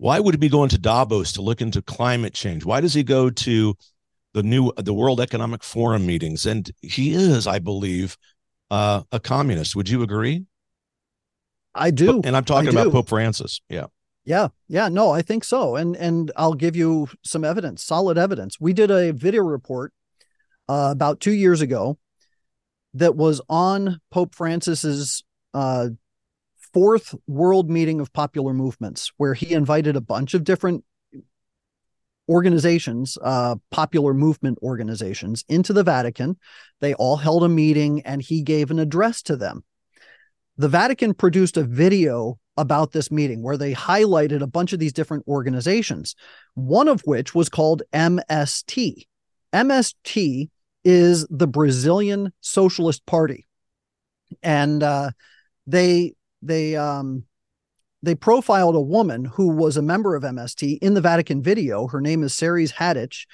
why 0.00 0.18
would 0.18 0.32
he 0.32 0.38
be 0.38 0.48
going 0.48 0.70
to 0.70 0.78
davos 0.78 1.32
to 1.32 1.42
look 1.42 1.60
into 1.60 1.82
climate 1.82 2.32
change? 2.32 2.64
Why 2.64 2.80
does 2.80 2.94
he 2.94 3.02
go 3.02 3.28
to 3.28 3.74
the 4.32 4.42
new 4.42 4.72
the 4.76 4.94
world 4.94 5.20
economic 5.20 5.62
forum 5.62 6.06
meetings 6.06 6.46
and 6.46 6.70
he 6.82 7.12
is 7.14 7.46
i 7.46 7.58
believe 7.58 8.16
uh, 8.70 9.02
a 9.12 9.20
communist. 9.20 9.74
Would 9.76 9.88
you 9.88 10.02
agree? 10.02 10.44
I 11.74 11.90
do. 11.90 12.20
And 12.24 12.36
I'm 12.36 12.44
talking 12.44 12.70
about 12.70 12.92
Pope 12.92 13.08
Francis. 13.08 13.60
Yeah. 13.68 13.86
Yeah. 14.24 14.48
Yeah. 14.68 14.88
No, 14.88 15.10
I 15.10 15.22
think 15.22 15.44
so. 15.44 15.76
And 15.76 15.96
and 15.96 16.30
I'll 16.36 16.54
give 16.54 16.76
you 16.76 17.08
some 17.24 17.44
evidence, 17.44 17.82
solid 17.82 18.18
evidence. 18.18 18.60
We 18.60 18.72
did 18.72 18.90
a 18.90 19.12
video 19.12 19.42
report 19.42 19.92
uh, 20.68 20.88
about 20.92 21.20
two 21.20 21.32
years 21.32 21.60
ago 21.60 21.98
that 22.94 23.16
was 23.16 23.40
on 23.48 24.00
Pope 24.10 24.34
Francis's 24.34 25.22
uh, 25.54 25.88
fourth 26.72 27.14
world 27.26 27.70
meeting 27.70 28.00
of 28.00 28.12
popular 28.12 28.52
movements, 28.52 29.12
where 29.16 29.34
he 29.34 29.52
invited 29.52 29.96
a 29.96 30.00
bunch 30.00 30.34
of 30.34 30.44
different 30.44 30.84
organizations, 32.30 33.18
uh, 33.22 33.56
popular 33.70 34.14
movement 34.14 34.58
organizations, 34.62 35.44
into 35.48 35.72
the 35.72 35.82
Vatican. 35.82 36.38
They 36.80 36.94
all 36.94 37.16
held 37.16 37.42
a 37.42 37.48
meeting 37.48 38.02
and 38.02 38.22
he 38.22 38.42
gave 38.42 38.70
an 38.70 38.78
address 38.78 39.20
to 39.22 39.36
them. 39.36 39.64
The 40.56 40.68
Vatican 40.68 41.12
produced 41.12 41.56
a 41.56 41.64
video 41.64 42.38
about 42.56 42.92
this 42.92 43.10
meeting 43.10 43.42
where 43.42 43.56
they 43.56 43.74
highlighted 43.74 44.42
a 44.42 44.46
bunch 44.46 44.72
of 44.72 44.78
these 44.78 44.92
different 44.92 45.26
organizations, 45.26 46.14
one 46.54 46.86
of 46.86 47.00
which 47.02 47.34
was 47.34 47.48
called 47.48 47.82
MST. 47.92 49.06
MST 49.52 50.50
is 50.84 51.26
the 51.30 51.46
Brazilian 51.48 52.32
Socialist 52.40 53.04
Party. 53.06 53.46
And 54.42 54.82
uh, 54.82 55.10
they 55.66 56.14
they 56.42 56.76
um, 56.76 57.24
they 58.02 58.14
profiled 58.14 58.74
a 58.74 58.80
woman 58.80 59.24
who 59.24 59.48
was 59.48 59.76
a 59.76 59.82
member 59.82 60.14
of 60.14 60.22
MST 60.22 60.78
in 60.80 60.94
the 60.94 61.00
Vatican 61.00 61.42
video. 61.42 61.86
Her 61.86 62.00
name 62.00 62.22
is 62.22 62.34
Ceres 62.34 62.72
Hadich. 62.72 63.26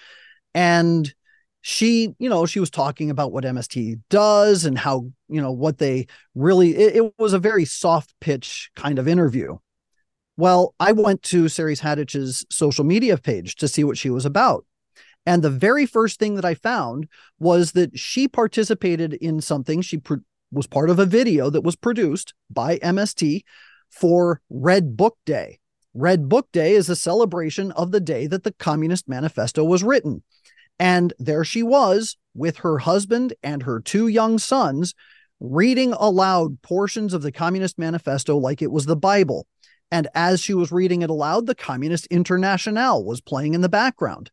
And 0.54 1.12
she, 1.61 2.14
you 2.18 2.28
know, 2.28 2.46
she 2.46 2.61
was 2.61 2.70
talking 2.70 3.11
about 3.11 3.32
what 3.32 3.44
MST 3.44 4.00
does 4.08 4.64
and 4.64 4.78
how, 4.78 5.11
you 5.28 5.40
know, 5.40 5.52
what 5.52 5.78
they 5.78 6.06
really, 6.35 6.76
it, 6.76 6.96
it 6.96 7.12
was 7.18 7.32
a 7.32 7.38
very 7.38 7.64
soft 7.64 8.14
pitch 8.20 8.70
kind 8.76 8.99
of 8.99 9.08
interview. 9.08 9.56
Well, 10.37 10.75
I 10.78 10.92
went 10.92 11.23
to 11.25 11.49
Ceres 11.49 11.80
Hadich's 11.80 12.44
social 12.50 12.85
media 12.85 13.16
page 13.16 13.56
to 13.56 13.68
see 13.68 13.85
what 13.85 13.99
she 13.99 14.11
was 14.11 14.26
about. 14.26 14.64
And 15.25 15.42
the 15.42 15.50
very 15.50 15.87
first 15.87 16.18
thing 16.18 16.37
that 16.37 16.44
I 16.44 16.54
found 16.54 17.08
was 17.38 17.73
that 17.73 17.99
she 17.99 18.28
participated 18.28 19.14
in 19.14 19.40
something. 19.40 19.80
She 19.80 20.00
was 20.52 20.66
part 20.66 20.88
of 20.88 20.99
a 20.99 21.06
video 21.06 21.50
that 21.50 21.62
was 21.62 21.75
produced 21.75 22.32
by 22.49 22.78
MST 22.78 23.42
for 23.90 24.40
Red 24.50 24.97
Book 24.97 25.16
Day. 25.25 25.59
Red 25.95 26.28
Book 26.28 26.49
Day 26.52 26.75
is 26.75 26.90
a 26.90 26.97
celebration 26.97 27.73
of 27.73 27.90
the 27.90 28.00
day 28.00 28.26
that 28.26 28.45
the 28.45 28.52
Communist 28.52 29.09
Manifesto 29.09 29.64
was 29.64 29.83
written. 29.83 30.23
And 30.78 31.14
there 31.19 31.45
she 31.45 31.62
was 31.62 32.16
with 32.35 32.59
her 32.59 32.78
husband 32.78 33.33
and 33.43 33.62
her 33.62 33.81
two 33.81 34.09
young 34.09 34.38
sons 34.38 34.95
reading 35.40 35.93
aloud 35.95 36.61
portions 36.62 37.14
of 37.14 37.23
the 37.23 37.33
Communist 37.33 37.78
Manifesto 37.78 38.37
like 38.37 38.61
it 38.61 38.71
was 38.71 38.87
the 38.87 38.97
Bible. 38.97 39.47
And 39.90 40.09
as 40.14 40.40
she 40.40 40.55
was 40.55 40.73
reading 40.73 41.02
it 41.02 41.11
aloud, 41.11 41.47
the 41.47 41.55
Communist 41.55 42.07
Internationale 42.07 43.05
was 43.05 43.21
playing 43.21 43.55
in 43.55 43.61
the 43.61 43.69
background. 43.69 44.31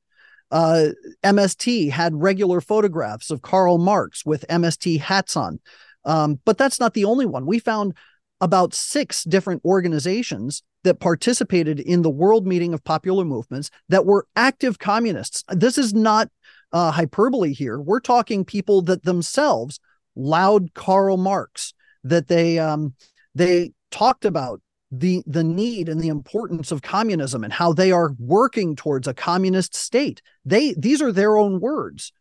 Uh, 0.51 0.89
MST 1.23 1.91
had 1.91 2.13
regular 2.13 2.61
photographs 2.61 3.31
of 3.31 3.41
Karl 3.41 3.77
Marx 3.77 4.25
with 4.25 4.45
MST 4.49 4.99
hats 4.99 5.35
on. 5.35 5.59
Um, 6.05 6.39
but 6.45 6.57
that's 6.57 6.79
not 6.79 6.93
the 6.93 7.05
only 7.05 7.25
one. 7.25 7.45
We 7.45 7.59
found 7.59 7.95
about 8.43 8.73
six 8.73 9.23
different 9.23 9.63
organizations 9.63 10.63
that 10.83 10.99
participated 10.99 11.79
in 11.79 12.01
the 12.01 12.09
World 12.09 12.45
Meeting 12.45 12.73
of 12.73 12.83
Popular 12.83 13.23
Movements 13.23 13.69
that 13.87 14.05
were 14.05 14.27
active 14.35 14.79
communists. 14.79 15.45
This 15.47 15.77
is 15.77 15.93
not 15.93 16.29
uh, 16.73 16.91
hyperbole 16.91 17.53
here. 17.53 17.79
We're 17.79 18.01
talking 18.01 18.43
people 18.43 18.81
that 18.81 19.03
themselves 19.03 19.79
loud 20.17 20.73
Karl 20.73 21.15
Marx, 21.15 21.73
that 22.03 22.27
they 22.27 22.59
um, 22.59 22.95
they 23.33 23.71
talked 23.91 24.25
about 24.25 24.59
the 24.91 25.23
the 25.25 25.45
need 25.45 25.87
and 25.87 26.01
the 26.01 26.09
importance 26.09 26.69
of 26.73 26.81
communism 26.81 27.45
and 27.45 27.53
how 27.53 27.71
they 27.71 27.93
are 27.93 28.11
working 28.19 28.75
towards 28.75 29.07
a 29.07 29.13
communist 29.13 29.73
state. 29.73 30.21
They 30.43 30.73
these 30.77 31.01
are 31.01 31.13
their 31.13 31.37
own 31.37 31.61
words. 31.61 32.11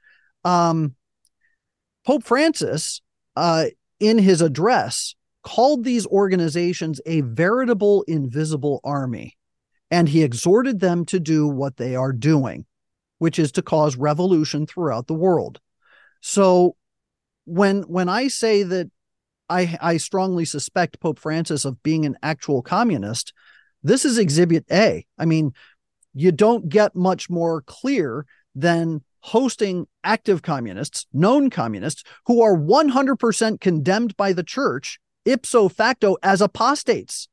Um, 0.44 0.94
Pope 2.06 2.22
Francis, 2.22 3.00
uh, 3.34 3.66
in 3.98 4.18
his 4.18 4.40
address, 4.40 5.16
called 5.42 5.84
these 5.84 6.06
organizations 6.06 7.00
a 7.06 7.20
veritable 7.22 8.04
invisible 8.06 8.80
army, 8.84 9.36
and 9.90 10.08
he 10.08 10.22
exhorted 10.22 10.80
them 10.80 11.04
to 11.06 11.20
do 11.20 11.46
what 11.46 11.76
they 11.76 11.96
are 11.96 12.12
doing, 12.12 12.64
which 13.18 13.38
is 13.38 13.52
to 13.52 13.62
cause 13.62 13.96
revolution 13.96 14.66
throughout 14.66 15.06
the 15.06 15.14
world. 15.14 15.60
So 16.20 16.76
when 17.44 17.82
when 17.82 18.08
I 18.08 18.28
say 18.28 18.62
that 18.62 18.90
I 19.48 19.76
I 19.80 19.96
strongly 19.96 20.44
suspect 20.44 21.00
Pope 21.00 21.18
Francis 21.18 21.64
of 21.64 21.82
being 21.82 22.06
an 22.06 22.16
actual 22.22 22.62
communist, 22.62 23.32
this 23.82 24.04
is 24.04 24.18
exhibit 24.18 24.64
A. 24.70 25.06
I 25.18 25.24
mean, 25.24 25.52
you 26.14 26.30
don't 26.32 26.68
get 26.68 26.94
much 26.94 27.28
more 27.28 27.62
clear 27.62 28.26
than 28.54 29.02
hosting 29.20 29.86
active 30.04 30.42
communists, 30.42 31.06
known 31.12 31.48
communists, 31.48 32.02
who 32.26 32.42
are 32.42 32.56
100% 32.56 33.60
condemned 33.60 34.16
by 34.16 34.32
the 34.32 34.42
church 34.42 34.98
ipso 35.24 35.68
facto 35.68 36.16
as 36.22 36.40
apostates. 36.40 37.28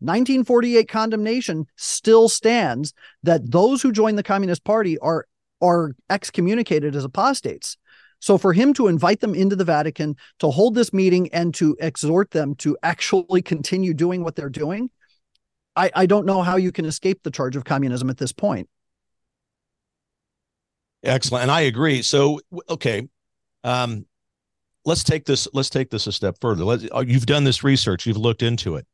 1948 0.00 0.88
condemnation 0.88 1.66
still 1.76 2.28
stands 2.28 2.92
that 3.24 3.50
those 3.50 3.82
who 3.82 3.90
join 3.90 4.14
the 4.14 4.22
Communist 4.22 4.64
Party 4.64 4.98
are 4.98 5.26
are 5.60 5.96
excommunicated 6.08 6.94
as 6.94 7.04
apostates. 7.04 7.76
So 8.20 8.38
for 8.38 8.52
him 8.52 8.74
to 8.74 8.86
invite 8.86 9.20
them 9.20 9.34
into 9.34 9.56
the 9.56 9.64
Vatican 9.64 10.16
to 10.38 10.50
hold 10.50 10.74
this 10.74 10.92
meeting 10.92 11.32
and 11.32 11.52
to 11.54 11.76
exhort 11.80 12.30
them 12.30 12.54
to 12.56 12.76
actually 12.82 13.42
continue 13.42 13.94
doing 13.94 14.22
what 14.22 14.36
they're 14.36 14.48
doing, 14.48 14.90
I, 15.76 15.90
I 15.94 16.06
don't 16.06 16.26
know 16.26 16.42
how 16.42 16.56
you 16.56 16.72
can 16.72 16.84
escape 16.84 17.22
the 17.22 17.30
charge 17.30 17.56
of 17.56 17.64
communism 17.64 18.10
at 18.10 18.18
this 18.18 18.32
point. 18.32 18.68
Excellent, 21.04 21.42
and 21.42 21.50
I 21.50 21.62
agree. 21.62 22.02
So 22.02 22.40
okay, 22.68 23.08
um, 23.62 24.06
let's 24.88 25.04
take 25.04 25.26
this 25.26 25.46
let's 25.52 25.70
take 25.70 25.90
this 25.90 26.06
a 26.06 26.12
step 26.12 26.36
further 26.40 26.64
Let, 26.64 26.92
uh, 26.92 27.04
you've 27.06 27.26
done 27.26 27.44
this 27.44 27.62
research 27.62 28.06
you've 28.06 28.16
looked 28.16 28.42
into 28.42 28.76
it 28.76 28.86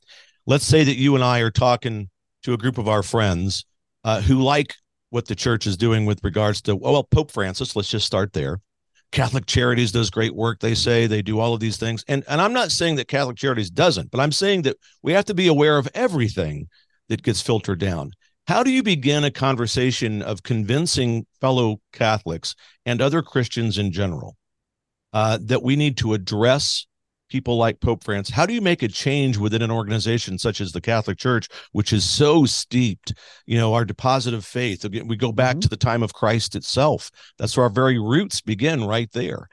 let's 0.45 0.67
say 0.67 0.83
that 0.85 0.97
you 0.97 1.15
and 1.15 1.25
i 1.25 1.39
are 1.39 1.51
talking 1.51 2.11
to 2.43 2.53
a 2.53 2.59
group 2.59 2.77
of 2.79 2.89
our 2.89 3.03
friends 3.03 3.65
uh, 4.03 4.21
who 4.21 4.43
like 4.43 4.75
what 5.11 5.27
the 5.27 5.37
church 5.37 5.67
is 5.67 5.77
doing 5.77 6.05
with 6.05 6.23
regards 6.25 6.61
to 6.63 6.75
well 6.75 7.05
pope 7.05 7.31
francis 7.31 7.77
let's 7.77 7.89
just 7.89 8.07
start 8.07 8.33
there 8.33 8.61
Catholic 9.13 9.47
Charities 9.47 9.93
does 9.93 10.11
great 10.11 10.35
work. 10.35 10.59
They 10.59 10.75
say 10.75 11.07
they 11.07 11.23
do 11.23 11.39
all 11.39 11.55
of 11.55 11.61
these 11.61 11.77
things. 11.77 12.05
And, 12.09 12.25
and 12.29 12.41
I'm 12.41 12.53
not 12.53 12.73
saying 12.73 12.97
that 12.97 13.07
Catholic 13.07 13.37
Charities 13.37 13.71
doesn't, 13.71 14.11
but 14.11 14.19
I'm 14.19 14.33
saying 14.33 14.63
that 14.63 14.77
we 15.03 15.13
have 15.13 15.25
to 15.27 15.35
be 15.35 15.47
aware 15.47 15.79
of 15.79 15.89
everything 15.95 16.69
that 17.09 17.23
gets 17.23 17.41
filtered 17.41 17.79
down. 17.79 18.11
How 18.49 18.65
do 18.65 18.73
you 18.73 18.83
begin 18.83 19.23
a 19.23 19.31
conversation 19.31 20.21
of 20.21 20.43
convincing 20.43 21.27
fellow 21.41 21.81
Catholics 21.93 22.57
and 22.85 23.01
other 23.01 23.23
Christians 23.23 23.79
in 23.79 23.93
general 23.93 24.37
uh, 25.15 25.39
that 25.43 25.63
we 25.63 25.77
need 25.77 25.97
to 25.99 26.13
address 26.13 26.87
people 27.31 27.57
like 27.57 27.81
Pope 27.81 28.05
Francis? 28.05 28.35
How 28.35 28.45
do 28.45 28.53
you 28.53 28.61
make 28.61 28.83
a 28.83 28.89
change 28.89 29.39
within 29.39 29.63
an 29.63 29.71
organization 29.71 30.39
such 30.39 30.61
as 30.61 30.73
the 30.73 30.81
Catholic 30.81 31.17
Church, 31.17 31.49
which 31.73 31.93
is 31.93 32.05
so 32.05 32.45
steeped, 32.45 33.15
you 33.47 33.57
know, 33.57 33.73
our 33.73 33.85
deposit 33.85 34.35
of 34.35 34.45
faith? 34.45 34.85
We 34.85 35.17
go 35.17 35.33
back 35.33 35.53
mm-hmm. 35.53 35.61
to 35.61 35.69
the 35.69 35.77
time 35.77 36.03
of 36.03 36.13
Christ 36.13 36.55
itself. 36.55 37.11
That's 37.39 37.57
where 37.57 37.65
our 37.65 37.71
very 37.71 37.99
roots 37.99 38.41
begin 38.43 38.85
right 38.85 39.11
there. 39.13 39.49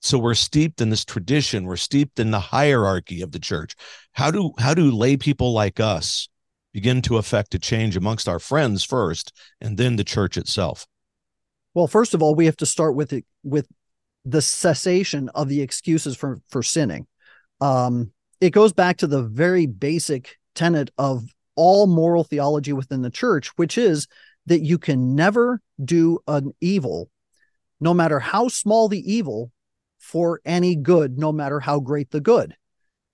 So 0.00 0.18
we're 0.18 0.34
steeped 0.34 0.80
in 0.80 0.90
this 0.90 1.04
tradition. 1.04 1.64
We're 1.64 1.76
steeped 1.76 2.18
in 2.18 2.32
the 2.32 2.40
hierarchy 2.40 3.22
of 3.22 3.30
the 3.30 3.38
church. 3.38 3.76
How 4.12 4.32
do 4.32 4.52
how 4.58 4.74
do 4.74 4.90
lay 4.90 5.16
people 5.16 5.52
like 5.52 5.78
us 5.78 6.28
begin 6.72 7.02
to 7.02 7.18
affect 7.18 7.54
a 7.54 7.58
change 7.58 7.96
amongst 7.96 8.28
our 8.28 8.40
friends 8.40 8.82
first 8.82 9.32
and 9.60 9.76
then 9.76 9.96
the 9.96 10.04
church 10.04 10.36
itself? 10.36 10.86
Well, 11.74 11.86
first 11.86 12.14
of 12.14 12.22
all, 12.22 12.34
we 12.34 12.46
have 12.46 12.56
to 12.58 12.66
start 12.66 12.96
with 12.96 13.12
it 13.12 13.24
with 13.44 13.68
the 14.24 14.42
cessation 14.42 15.28
of 15.30 15.48
the 15.48 15.62
excuses 15.62 16.16
for 16.16 16.38
for 16.48 16.62
sinning. 16.62 17.06
Um, 17.60 18.12
it 18.40 18.50
goes 18.50 18.72
back 18.72 18.98
to 18.98 19.06
the 19.06 19.22
very 19.22 19.66
basic 19.66 20.38
tenet 20.54 20.90
of 20.98 21.24
all 21.54 21.86
moral 21.86 22.24
theology 22.24 22.72
within 22.72 23.02
the 23.02 23.10
church, 23.10 23.48
which 23.56 23.78
is 23.78 24.06
that 24.46 24.60
you 24.60 24.78
can 24.78 25.14
never 25.14 25.60
do 25.82 26.18
an 26.26 26.52
evil, 26.60 27.10
no 27.80 27.94
matter 27.94 28.18
how 28.18 28.48
small 28.48 28.88
the 28.88 29.12
evil, 29.12 29.52
for 29.98 30.40
any 30.44 30.74
good, 30.74 31.18
no 31.18 31.30
matter 31.32 31.60
how 31.60 31.78
great 31.78 32.10
the 32.10 32.20
good. 32.20 32.56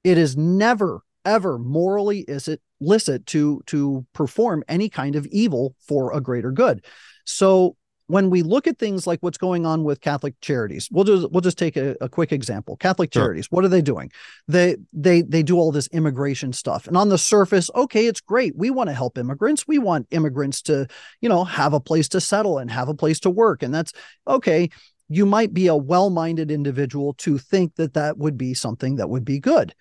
It 0.04 0.16
is 0.16 0.36
never 0.36 1.02
ever 1.24 1.58
morally 1.58 2.20
is 2.20 2.48
it 2.48 2.60
licit 2.80 3.26
to 3.26 3.60
to 3.66 4.06
perform 4.14 4.64
any 4.68 4.88
kind 4.88 5.14
of 5.14 5.26
evil 5.26 5.74
for 5.86 6.12
a 6.12 6.20
greater 6.20 6.50
good. 6.50 6.84
So 7.26 7.76
when 8.08 8.30
we 8.30 8.42
look 8.42 8.66
at 8.66 8.78
things 8.78 9.06
like 9.06 9.20
what's 9.20 9.38
going 9.38 9.64
on 9.64 9.84
with 9.84 10.00
Catholic 10.00 10.34
charities, 10.40 10.88
we'll 10.90 11.04
just 11.04 11.30
we'll 11.30 11.42
just 11.42 11.58
take 11.58 11.76
a, 11.76 11.94
a 12.00 12.08
quick 12.08 12.32
example. 12.32 12.76
Catholic 12.76 13.12
sure. 13.12 13.22
charities, 13.22 13.46
what 13.50 13.64
are 13.64 13.68
they 13.68 13.82
doing? 13.82 14.10
They 14.48 14.76
they 14.92 15.22
they 15.22 15.42
do 15.42 15.56
all 15.58 15.70
this 15.70 15.88
immigration 15.88 16.52
stuff, 16.52 16.88
and 16.88 16.96
on 16.96 17.10
the 17.10 17.18
surface, 17.18 17.70
okay, 17.74 18.06
it's 18.06 18.20
great. 18.20 18.56
We 18.56 18.70
want 18.70 18.88
to 18.88 18.94
help 18.94 19.18
immigrants. 19.18 19.68
We 19.68 19.78
want 19.78 20.08
immigrants 20.10 20.62
to, 20.62 20.88
you 21.20 21.28
know, 21.28 21.44
have 21.44 21.74
a 21.74 21.80
place 21.80 22.08
to 22.08 22.20
settle 22.20 22.58
and 22.58 22.70
have 22.70 22.88
a 22.88 22.94
place 22.94 23.20
to 23.20 23.30
work, 23.30 23.62
and 23.62 23.74
that's 23.74 23.92
okay. 24.26 24.70
You 25.10 25.24
might 25.24 25.54
be 25.54 25.68
a 25.68 25.76
well-minded 25.76 26.50
individual 26.50 27.14
to 27.14 27.38
think 27.38 27.76
that 27.76 27.94
that 27.94 28.18
would 28.18 28.36
be 28.36 28.52
something 28.52 28.96
that 28.96 29.08
would 29.08 29.24
be 29.24 29.38
good. 29.38 29.74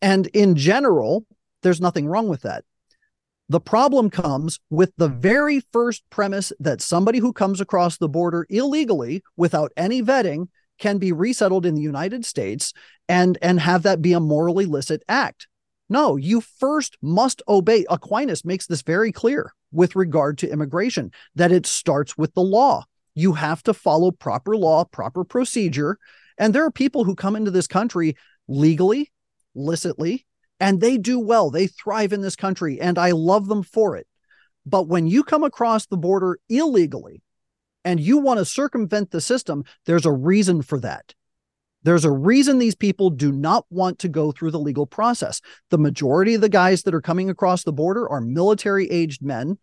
And 0.00 0.26
in 0.28 0.56
general, 0.56 1.26
there's 1.62 1.80
nothing 1.80 2.06
wrong 2.06 2.28
with 2.28 2.42
that. 2.42 2.64
The 3.50 3.60
problem 3.60 4.10
comes 4.10 4.60
with 4.68 4.92
the 4.98 5.08
very 5.08 5.60
first 5.72 6.02
premise 6.10 6.52
that 6.60 6.82
somebody 6.82 7.18
who 7.18 7.32
comes 7.32 7.60
across 7.60 7.96
the 7.96 8.08
border 8.08 8.46
illegally 8.50 9.22
without 9.36 9.72
any 9.76 10.02
vetting 10.02 10.48
can 10.78 10.98
be 10.98 11.12
resettled 11.12 11.64
in 11.64 11.74
the 11.74 11.82
United 11.82 12.24
States 12.24 12.72
and 13.08 13.38
and 13.40 13.60
have 13.60 13.82
that 13.84 14.02
be 14.02 14.12
a 14.12 14.20
morally 14.20 14.66
licit 14.66 15.02
act. 15.08 15.48
No, 15.88 16.16
you 16.16 16.42
first 16.42 16.98
must 17.00 17.40
obey. 17.48 17.86
Aquinas 17.88 18.44
makes 18.44 18.66
this 18.66 18.82
very 18.82 19.12
clear 19.12 19.54
with 19.72 19.96
regard 19.96 20.36
to 20.38 20.50
immigration 20.50 21.10
that 21.34 21.50
it 21.50 21.66
starts 21.66 22.18
with 22.18 22.34
the 22.34 22.42
law. 22.42 22.84
You 23.14 23.32
have 23.32 23.62
to 23.62 23.74
follow 23.74 24.10
proper 24.10 24.56
law, 24.56 24.84
proper 24.84 25.24
procedure. 25.24 25.98
And 26.36 26.54
there 26.54 26.64
are 26.64 26.70
people 26.70 27.04
who 27.04 27.14
come 27.14 27.34
into 27.34 27.50
this 27.50 27.66
country 27.66 28.16
legally 28.46 29.10
licitly 29.54 30.26
and 30.60 30.80
they 30.80 30.98
do 30.98 31.18
well. 31.18 31.50
They 31.50 31.66
thrive 31.66 32.12
in 32.12 32.20
this 32.20 32.36
country 32.36 32.80
and 32.80 32.98
I 32.98 33.12
love 33.12 33.48
them 33.48 33.62
for 33.62 33.96
it. 33.96 34.06
But 34.66 34.88
when 34.88 35.06
you 35.06 35.22
come 35.22 35.44
across 35.44 35.86
the 35.86 35.96
border 35.96 36.38
illegally 36.48 37.22
and 37.84 38.00
you 38.00 38.18
want 38.18 38.38
to 38.38 38.44
circumvent 38.44 39.10
the 39.10 39.20
system, 39.20 39.64
there's 39.86 40.06
a 40.06 40.12
reason 40.12 40.62
for 40.62 40.78
that. 40.80 41.14
There's 41.84 42.04
a 42.04 42.10
reason 42.10 42.58
these 42.58 42.74
people 42.74 43.10
do 43.10 43.32
not 43.32 43.64
want 43.70 44.00
to 44.00 44.08
go 44.08 44.32
through 44.32 44.50
the 44.50 44.58
legal 44.58 44.84
process. 44.84 45.40
The 45.70 45.78
majority 45.78 46.34
of 46.34 46.40
the 46.40 46.48
guys 46.48 46.82
that 46.82 46.94
are 46.94 47.00
coming 47.00 47.30
across 47.30 47.62
the 47.62 47.72
border 47.72 48.08
are 48.08 48.20
military 48.20 48.90
aged 48.90 49.22
men 49.22 49.58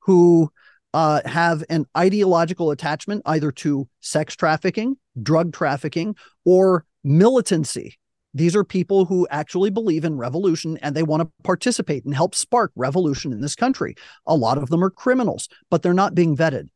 who 0.00 0.50
uh, 0.92 1.20
have 1.24 1.64
an 1.70 1.86
ideological 1.96 2.70
attachment 2.70 3.22
either 3.24 3.50
to 3.50 3.88
sex 4.00 4.36
trafficking, 4.36 4.96
drug 5.22 5.52
trafficking, 5.52 6.16
or 6.44 6.84
militancy. 7.02 7.98
These 8.34 8.56
are 8.56 8.64
people 8.64 9.04
who 9.04 9.28
actually 9.30 9.70
believe 9.70 10.04
in 10.04 10.18
revolution 10.18 10.76
and 10.82 10.94
they 10.94 11.04
want 11.04 11.22
to 11.22 11.30
participate 11.44 12.04
and 12.04 12.14
help 12.14 12.34
spark 12.34 12.72
revolution 12.74 13.32
in 13.32 13.40
this 13.40 13.54
country. 13.54 13.94
A 14.26 14.34
lot 14.34 14.58
of 14.58 14.68
them 14.70 14.82
are 14.82 14.90
criminals, 14.90 15.48
but 15.70 15.82
they're 15.82 15.94
not 15.94 16.16
being 16.16 16.36
vetted. 16.36 16.68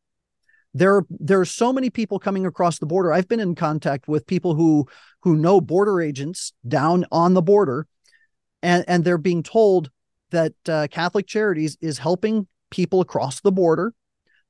There, 0.72 1.02
there 1.10 1.40
are 1.40 1.44
so 1.44 1.72
many 1.72 1.90
people 1.90 2.20
coming 2.20 2.46
across 2.46 2.78
the 2.78 2.86
border. 2.86 3.12
I've 3.12 3.26
been 3.26 3.40
in 3.40 3.56
contact 3.56 4.06
with 4.06 4.26
people 4.26 4.54
who 4.54 4.86
who 5.22 5.34
know 5.34 5.60
border 5.60 6.00
agents 6.00 6.52
down 6.66 7.04
on 7.10 7.34
the 7.34 7.42
border, 7.42 7.88
and 8.62 8.84
and 8.86 9.02
they're 9.02 9.18
being 9.18 9.42
told 9.42 9.90
that 10.30 10.52
uh, 10.68 10.86
Catholic 10.90 11.26
Charities 11.26 11.76
is 11.80 11.98
helping 11.98 12.46
people 12.70 13.00
across 13.00 13.40
the 13.40 13.50
border 13.50 13.94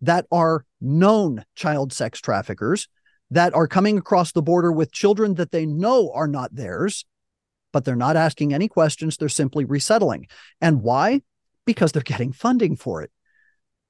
that 0.02 0.26
are 0.30 0.66
known 0.80 1.44
child 1.54 1.92
sex 1.92 2.20
traffickers 2.20 2.88
that 3.30 3.54
are 3.54 3.68
coming 3.68 3.98
across 3.98 4.32
the 4.32 4.42
border 4.42 4.72
with 4.72 4.92
children 4.92 5.34
that 5.34 5.52
they 5.52 5.66
know 5.66 6.10
are 6.14 6.28
not 6.28 6.54
theirs, 6.54 7.04
but 7.72 7.84
they're 7.84 7.96
not 7.96 8.16
asking 8.16 8.54
any 8.54 8.68
questions. 8.68 9.16
They're 9.16 9.28
simply 9.28 9.64
resettling. 9.64 10.26
And 10.60 10.82
why? 10.82 11.22
Because 11.66 11.92
they're 11.92 12.02
getting 12.02 12.32
funding 12.32 12.76
for 12.76 13.02
it. 13.02 13.10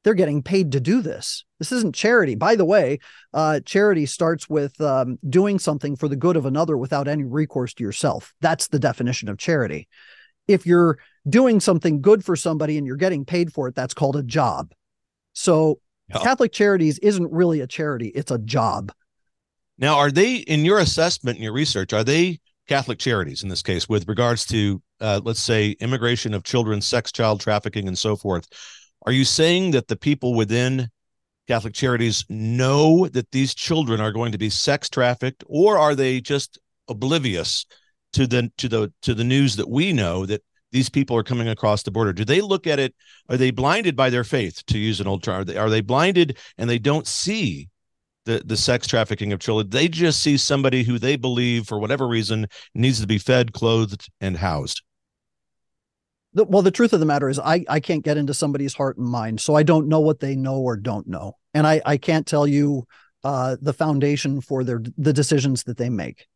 They're 0.04 0.14
getting 0.14 0.42
paid 0.42 0.72
to 0.72 0.80
do 0.80 1.02
this. 1.02 1.44
This 1.58 1.72
isn't 1.72 1.94
charity. 1.94 2.34
By 2.34 2.56
the 2.56 2.64
way, 2.64 2.98
uh, 3.34 3.60
charity 3.60 4.06
starts 4.06 4.48
with 4.48 4.80
um, 4.80 5.18
doing 5.28 5.58
something 5.58 5.96
for 5.96 6.08
the 6.08 6.16
good 6.16 6.36
of 6.36 6.46
another 6.46 6.76
without 6.76 7.08
any 7.08 7.24
recourse 7.24 7.74
to 7.74 7.84
yourself. 7.84 8.32
That's 8.40 8.68
the 8.68 8.78
definition 8.78 9.28
of 9.28 9.38
charity. 9.38 9.88
If 10.46 10.66
you're 10.66 10.98
doing 11.28 11.60
something 11.60 12.00
good 12.00 12.24
for 12.24 12.36
somebody 12.36 12.78
and 12.78 12.86
you're 12.86 12.96
getting 12.96 13.24
paid 13.24 13.52
for 13.52 13.68
it, 13.68 13.74
that's 13.74 13.94
called 13.94 14.16
a 14.16 14.22
job. 14.22 14.72
So 15.34 15.80
Catholic 16.22 16.52
Charities 16.52 16.98
isn't 17.00 17.30
really 17.30 17.60
a 17.60 17.66
charity, 17.66 18.08
it's 18.08 18.30
a 18.30 18.38
job. 18.38 18.92
Now, 19.78 19.96
are 19.96 20.10
they 20.10 20.36
in 20.36 20.64
your 20.64 20.78
assessment 20.78 21.36
and 21.36 21.44
your 21.44 21.52
research? 21.52 21.92
Are 21.92 22.04
they 22.04 22.40
Catholic 22.66 22.98
charities 22.98 23.42
in 23.42 23.48
this 23.48 23.62
case, 23.62 23.88
with 23.88 24.08
regards 24.08 24.44
to 24.46 24.82
uh, 25.00 25.20
let's 25.24 25.42
say 25.42 25.70
immigration 25.80 26.34
of 26.34 26.42
children, 26.42 26.80
sex, 26.80 27.12
child 27.12 27.40
trafficking, 27.40 27.86
and 27.86 27.96
so 27.96 28.16
forth? 28.16 28.48
Are 29.06 29.12
you 29.12 29.24
saying 29.24 29.70
that 29.70 29.88
the 29.88 29.96
people 29.96 30.34
within 30.34 30.88
Catholic 31.46 31.72
charities 31.72 32.24
know 32.28 33.08
that 33.08 33.30
these 33.30 33.54
children 33.54 34.00
are 34.00 34.12
going 34.12 34.32
to 34.32 34.38
be 34.38 34.50
sex 34.50 34.88
trafficked, 34.90 35.44
or 35.46 35.78
are 35.78 35.94
they 35.94 36.20
just 36.20 36.58
oblivious 36.88 37.64
to 38.12 38.26
the 38.26 38.50
to 38.58 38.68
the 38.68 38.92
to 39.02 39.14
the 39.14 39.24
news 39.24 39.56
that 39.56 39.70
we 39.70 39.92
know 39.92 40.26
that 40.26 40.42
these 40.72 40.90
people 40.90 41.16
are 41.16 41.22
coming 41.22 41.48
across 41.48 41.84
the 41.84 41.90
border? 41.90 42.12
Do 42.12 42.24
they 42.24 42.40
look 42.40 42.66
at 42.66 42.78
it? 42.78 42.94
Are 43.30 43.36
they 43.36 43.50
blinded 43.50 43.96
by 43.96 44.10
their 44.10 44.24
faith, 44.24 44.62
to 44.66 44.78
use 44.78 45.00
an 45.00 45.06
old 45.06 45.22
term? 45.22 45.40
Are 45.40 45.44
they, 45.44 45.56
are 45.56 45.70
they 45.70 45.80
blinded 45.80 46.36
and 46.58 46.68
they 46.68 46.78
don't 46.78 47.06
see 47.06 47.68
the 48.28 48.42
the 48.44 48.56
sex 48.56 48.86
trafficking 48.86 49.32
of 49.32 49.40
children. 49.40 49.70
They 49.70 49.88
just 49.88 50.22
see 50.22 50.36
somebody 50.36 50.84
who 50.84 50.98
they 50.98 51.16
believe, 51.16 51.66
for 51.66 51.78
whatever 51.78 52.06
reason, 52.06 52.46
needs 52.74 53.00
to 53.00 53.06
be 53.06 53.18
fed, 53.18 53.52
clothed, 53.52 54.08
and 54.20 54.36
housed. 54.36 54.82
The, 56.34 56.44
well, 56.44 56.60
the 56.60 56.70
truth 56.70 56.92
of 56.92 57.00
the 57.00 57.06
matter 57.06 57.28
is, 57.28 57.38
I 57.38 57.64
I 57.68 57.80
can't 57.80 58.04
get 58.04 58.18
into 58.18 58.34
somebody's 58.34 58.74
heart 58.74 58.98
and 58.98 59.08
mind, 59.08 59.40
so 59.40 59.54
I 59.54 59.62
don't 59.62 59.88
know 59.88 60.00
what 60.00 60.20
they 60.20 60.36
know 60.36 60.60
or 60.60 60.76
don't 60.76 61.08
know, 61.08 61.36
and 61.54 61.66
I 61.66 61.80
I 61.84 61.96
can't 61.96 62.26
tell 62.26 62.46
you 62.46 62.86
uh, 63.24 63.56
the 63.60 63.72
foundation 63.72 64.42
for 64.42 64.62
their 64.62 64.82
the 64.98 65.14
decisions 65.14 65.64
that 65.64 65.78
they 65.78 65.88
make. 65.88 66.26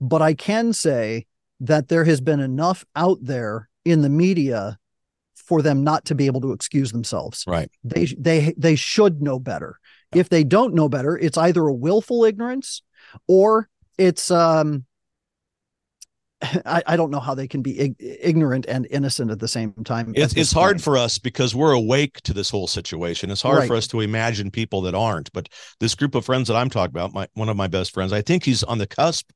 But 0.00 0.20
I 0.20 0.34
can 0.34 0.74
say 0.74 1.26
that 1.60 1.88
there 1.88 2.04
has 2.04 2.20
been 2.20 2.40
enough 2.40 2.84
out 2.94 3.18
there 3.22 3.70
in 3.86 4.02
the 4.02 4.10
media 4.10 4.78
for 5.34 5.62
them 5.62 5.82
not 5.82 6.04
to 6.06 6.14
be 6.14 6.26
able 6.26 6.42
to 6.42 6.52
excuse 6.52 6.92
themselves. 6.92 7.44
Right. 7.46 7.70
They 7.82 8.04
they 8.18 8.54
they 8.58 8.76
should 8.76 9.22
know 9.22 9.38
better. 9.38 9.78
If 10.16 10.28
they 10.28 10.44
don't 10.44 10.74
know 10.74 10.88
better, 10.88 11.16
it's 11.16 11.38
either 11.38 11.66
a 11.66 11.74
willful 11.74 12.24
ignorance 12.24 12.82
or 13.28 13.68
it's 13.98 14.30
um 14.30 14.84
I, 16.66 16.82
I 16.86 16.96
don't 16.96 17.10
know 17.10 17.20
how 17.20 17.34
they 17.34 17.48
can 17.48 17.62
be 17.62 17.78
ig- 17.78 17.96
ignorant 17.98 18.66
and 18.66 18.86
innocent 18.90 19.30
at 19.30 19.38
the 19.38 19.48
same 19.48 19.72
time. 19.84 20.12
It's, 20.14 20.34
it's 20.34 20.52
hard 20.52 20.82
for 20.82 20.96
us 20.98 21.18
because 21.18 21.54
we're 21.54 21.72
awake 21.72 22.20
to 22.22 22.34
this 22.34 22.50
whole 22.50 22.66
situation. 22.66 23.30
It's 23.30 23.42
hard 23.42 23.60
right. 23.60 23.68
for 23.68 23.76
us 23.76 23.86
to 23.88 24.00
imagine 24.00 24.50
people 24.50 24.82
that 24.82 24.94
aren't. 24.94 25.32
But 25.32 25.48
this 25.80 25.94
group 25.94 26.14
of 26.14 26.24
friends 26.24 26.48
that 26.48 26.56
I'm 26.56 26.70
talking 26.70 26.90
about, 26.90 27.14
my 27.14 27.26
one 27.34 27.48
of 27.48 27.56
my 27.56 27.68
best 27.68 27.94
friends, 27.94 28.12
I 28.12 28.22
think 28.22 28.44
he's 28.44 28.62
on 28.62 28.78
the 28.78 28.86
cusp 28.86 29.30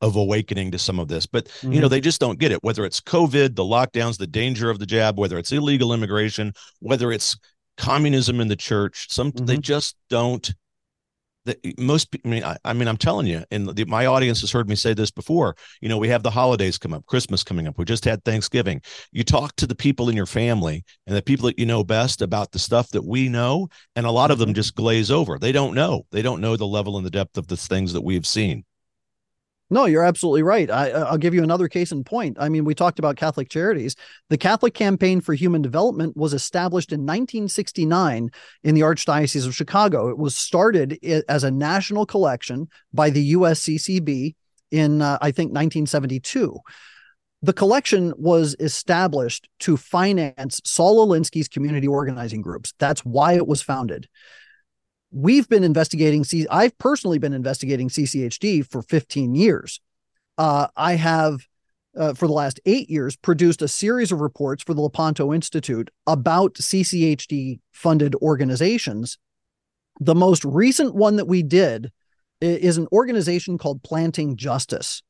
of 0.00 0.16
awakening 0.16 0.70
to 0.70 0.78
some 0.78 0.98
of 0.98 1.08
this. 1.08 1.26
But 1.26 1.46
mm-hmm. 1.46 1.72
you 1.72 1.80
know, 1.80 1.86
mm-hmm. 1.86 1.92
they 1.92 2.00
just 2.00 2.20
don't 2.20 2.38
get 2.38 2.52
it. 2.52 2.62
Whether 2.62 2.84
it's 2.84 3.00
COVID, 3.00 3.54
the 3.54 3.62
lockdowns, 3.62 4.18
the 4.18 4.26
danger 4.26 4.70
of 4.70 4.78
the 4.78 4.86
jab, 4.86 5.18
whether 5.18 5.38
it's 5.38 5.52
illegal 5.52 5.92
immigration, 5.92 6.52
whether 6.80 7.12
it's 7.12 7.36
communism 7.76 8.40
in 8.40 8.48
the 8.48 8.56
church 8.56 9.06
some 9.10 9.32
mm-hmm. 9.32 9.46
they 9.46 9.56
just 9.56 9.96
don't 10.10 10.54
that 11.46 11.58
most 11.78 12.08
I 12.24 12.28
mean 12.28 12.44
I, 12.44 12.56
I, 12.64 12.72
mean 12.72 12.88
I'm 12.88 12.96
telling 12.96 13.26
you 13.26 13.44
and 13.50 13.68
the, 13.68 13.84
my 13.86 14.06
audience 14.06 14.40
has 14.42 14.50
heard 14.50 14.68
me 14.68 14.74
say 14.74 14.92
this 14.92 15.10
before 15.10 15.56
you 15.80 15.88
know 15.88 15.96
we 15.96 16.08
have 16.08 16.22
the 16.22 16.30
holidays 16.30 16.76
come 16.76 16.92
up 16.92 17.06
Christmas 17.06 17.42
coming 17.42 17.66
up 17.66 17.78
we 17.78 17.84
just 17.84 18.04
had 18.04 18.24
Thanksgiving 18.24 18.82
you 19.12 19.24
talk 19.24 19.56
to 19.56 19.66
the 19.66 19.74
people 19.74 20.08
in 20.08 20.16
your 20.16 20.26
family 20.26 20.84
and 21.06 21.16
the 21.16 21.22
people 21.22 21.46
that 21.46 21.58
you 21.58 21.66
know 21.66 21.84
best 21.84 22.20
about 22.20 22.52
the 22.52 22.58
stuff 22.58 22.90
that 22.90 23.04
we 23.04 23.28
know 23.28 23.68
and 23.94 24.04
a 24.04 24.10
lot 24.10 24.30
of 24.30 24.38
them 24.38 24.48
mm-hmm. 24.48 24.56
just 24.56 24.74
glaze 24.74 25.10
over 25.10 25.38
they 25.38 25.52
don't 25.52 25.74
know 25.74 26.04
they 26.10 26.22
don't 26.22 26.40
know 26.40 26.56
the 26.56 26.66
level 26.66 26.96
and 26.96 27.06
the 27.06 27.10
depth 27.10 27.38
of 27.38 27.46
the 27.46 27.56
things 27.56 27.92
that 27.92 28.02
we've 28.02 28.26
seen 28.26 28.64
no, 29.68 29.86
you're 29.86 30.04
absolutely 30.04 30.44
right. 30.44 30.70
I, 30.70 31.10
will 31.10 31.18
give 31.18 31.34
you 31.34 31.42
another 31.42 31.68
case 31.68 31.90
in 31.90 32.04
point. 32.04 32.36
I 32.38 32.48
mean, 32.48 32.64
we 32.64 32.74
talked 32.74 33.00
about 33.00 33.16
Catholic 33.16 33.48
Charities. 33.48 33.96
The 34.30 34.38
Catholic 34.38 34.74
Campaign 34.74 35.20
for 35.20 35.34
Human 35.34 35.60
Development 35.60 36.16
was 36.16 36.32
established 36.32 36.92
in 36.92 37.00
1969 37.00 38.30
in 38.62 38.74
the 38.74 38.82
Archdiocese 38.82 39.46
of 39.46 39.56
Chicago. 39.56 40.08
It 40.08 40.18
was 40.18 40.36
started 40.36 40.98
as 41.28 41.42
a 41.42 41.50
national 41.50 42.06
collection 42.06 42.68
by 42.92 43.10
the 43.10 43.32
USCCB 43.32 44.36
in, 44.70 45.02
uh, 45.02 45.18
I 45.20 45.32
think, 45.32 45.48
1972. 45.48 46.56
The 47.42 47.52
collection 47.52 48.12
was 48.16 48.54
established 48.60 49.48
to 49.60 49.76
finance 49.76 50.60
Saul 50.64 51.06
Alinsky's 51.06 51.48
community 51.48 51.88
organizing 51.88 52.40
groups. 52.40 52.72
That's 52.78 53.04
why 53.04 53.34
it 53.34 53.46
was 53.46 53.62
founded 53.62 54.08
we've 55.10 55.48
been 55.48 55.64
investigating 55.64 56.24
C 56.24 56.46
I've 56.50 56.76
personally 56.78 57.18
been 57.18 57.32
investigating 57.32 57.88
CCHD 57.88 58.68
for 58.68 58.82
15 58.82 59.34
years. 59.34 59.80
Uh, 60.38 60.68
I 60.76 60.94
have 60.94 61.46
uh, 61.96 62.12
for 62.12 62.26
the 62.26 62.32
last 62.32 62.60
eight 62.66 62.90
years 62.90 63.16
produced 63.16 63.62
a 63.62 63.68
series 63.68 64.12
of 64.12 64.20
reports 64.20 64.62
for 64.62 64.74
the 64.74 64.82
Lepanto 64.82 65.32
Institute 65.32 65.90
about 66.06 66.54
CCHD 66.54 67.60
funded 67.72 68.14
organizations. 68.16 69.18
The 70.00 70.14
most 70.14 70.44
recent 70.44 70.94
one 70.94 71.16
that 71.16 71.26
we 71.26 71.42
did 71.42 71.90
is 72.40 72.76
an 72.76 72.86
organization 72.92 73.56
called 73.56 73.82
Planting 73.82 74.36
Justice. 74.36 75.02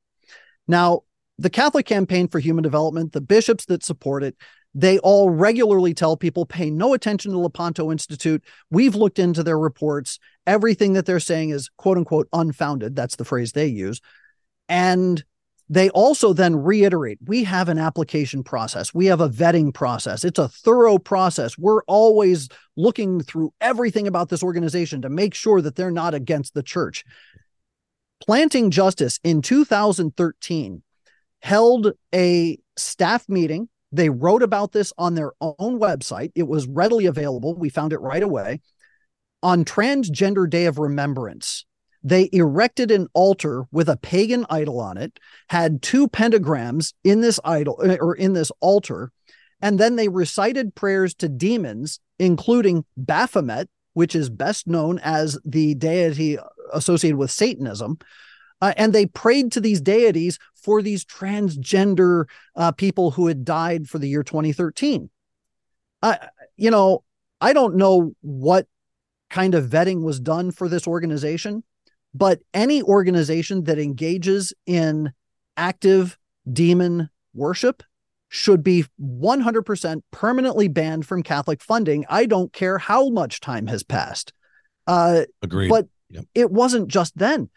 Now, 0.68 1.00
the 1.38 1.50
Catholic 1.50 1.86
Campaign 1.86 2.28
for 2.28 2.38
Human 2.38 2.62
Development, 2.62 3.12
the 3.12 3.20
bishops 3.20 3.66
that 3.66 3.84
support 3.84 4.22
it, 4.22 4.36
they 4.76 4.98
all 4.98 5.30
regularly 5.30 5.94
tell 5.94 6.18
people 6.18 6.44
pay 6.44 6.68
no 6.68 6.92
attention 6.92 7.32
to 7.32 7.38
Lepanto 7.38 7.90
Institute. 7.90 8.44
We've 8.70 8.94
looked 8.94 9.18
into 9.18 9.42
their 9.42 9.58
reports. 9.58 10.18
Everything 10.46 10.92
that 10.92 11.06
they're 11.06 11.18
saying 11.18 11.48
is 11.48 11.70
quote 11.78 11.96
unquote 11.96 12.28
unfounded. 12.34 12.94
That's 12.94 13.16
the 13.16 13.24
phrase 13.24 13.52
they 13.52 13.68
use. 13.68 14.02
And 14.68 15.24
they 15.70 15.88
also 15.90 16.34
then 16.34 16.56
reiterate 16.56 17.18
we 17.24 17.44
have 17.44 17.70
an 17.70 17.78
application 17.78 18.44
process, 18.44 18.92
we 18.92 19.06
have 19.06 19.22
a 19.22 19.30
vetting 19.30 19.72
process. 19.72 20.24
It's 20.26 20.38
a 20.38 20.48
thorough 20.48 20.98
process. 20.98 21.56
We're 21.56 21.82
always 21.84 22.50
looking 22.76 23.22
through 23.22 23.54
everything 23.62 24.06
about 24.06 24.28
this 24.28 24.42
organization 24.42 25.00
to 25.02 25.08
make 25.08 25.32
sure 25.32 25.62
that 25.62 25.74
they're 25.76 25.90
not 25.90 26.12
against 26.12 26.52
the 26.52 26.62
church. 26.62 27.02
Planting 28.20 28.70
Justice 28.70 29.20
in 29.24 29.40
2013 29.40 30.82
held 31.40 31.92
a 32.14 32.58
staff 32.76 33.26
meeting 33.26 33.70
they 33.96 34.10
wrote 34.10 34.42
about 34.42 34.72
this 34.72 34.92
on 34.98 35.14
their 35.14 35.32
own 35.40 35.78
website. 35.80 36.32
It 36.34 36.48
was 36.48 36.66
readily 36.66 37.06
available. 37.06 37.54
We 37.54 37.68
found 37.68 37.92
it 37.92 38.00
right 38.00 38.22
away. 38.22 38.60
On 39.42 39.64
Transgender 39.64 40.48
Day 40.48 40.66
of 40.66 40.78
Remembrance, 40.78 41.64
they 42.02 42.28
erected 42.32 42.90
an 42.90 43.08
altar 43.14 43.64
with 43.72 43.88
a 43.88 43.96
pagan 43.96 44.46
idol 44.48 44.80
on 44.80 44.96
it, 44.96 45.18
had 45.48 45.82
two 45.82 46.08
pentagrams 46.08 46.94
in 47.02 47.20
this 47.20 47.40
idol 47.44 47.80
uh, 47.82 47.96
or 48.00 48.14
in 48.14 48.32
this 48.32 48.52
altar, 48.60 49.10
and 49.60 49.78
then 49.78 49.96
they 49.96 50.08
recited 50.08 50.74
prayers 50.74 51.14
to 51.14 51.28
demons, 51.28 51.98
including 52.18 52.84
Baphomet, 52.96 53.68
which 53.94 54.14
is 54.14 54.30
best 54.30 54.66
known 54.66 54.98
as 55.02 55.38
the 55.44 55.74
deity 55.74 56.38
associated 56.72 57.16
with 57.16 57.30
Satanism, 57.30 57.98
uh, 58.60 58.72
and 58.76 58.92
they 58.92 59.06
prayed 59.06 59.52
to 59.52 59.60
these 59.60 59.80
deities 59.80 60.38
for 60.54 60.82
these 60.82 61.04
transgender 61.04 62.24
uh, 62.54 62.72
people 62.72 63.10
who 63.10 63.26
had 63.26 63.44
died 63.44 63.88
for 63.88 63.98
the 63.98 64.08
year 64.08 64.22
2013. 64.22 65.10
Uh, 66.02 66.16
you 66.56 66.70
know, 66.70 67.02
I 67.40 67.52
don't 67.52 67.76
know 67.76 68.14
what 68.20 68.66
kind 69.30 69.54
of 69.54 69.66
vetting 69.66 70.02
was 70.02 70.20
done 70.20 70.50
for 70.50 70.68
this 70.68 70.86
organization, 70.86 71.62
but 72.14 72.40
any 72.54 72.82
organization 72.82 73.64
that 73.64 73.78
engages 73.78 74.52
in 74.66 75.12
active 75.56 76.18
demon 76.50 77.10
worship 77.34 77.82
should 78.28 78.62
be 78.62 78.84
100% 79.00 80.02
permanently 80.10 80.68
banned 80.68 81.06
from 81.06 81.22
Catholic 81.22 81.62
funding. 81.62 82.04
I 82.08 82.26
don't 82.26 82.52
care 82.52 82.78
how 82.78 83.08
much 83.10 83.40
time 83.40 83.66
has 83.66 83.82
passed. 83.82 84.32
Uh, 84.86 85.22
Agreed. 85.42 85.68
But 85.68 85.86
yep. 86.10 86.24
it 86.34 86.50
wasn't 86.50 86.88
just 86.88 87.16
then 87.16 87.50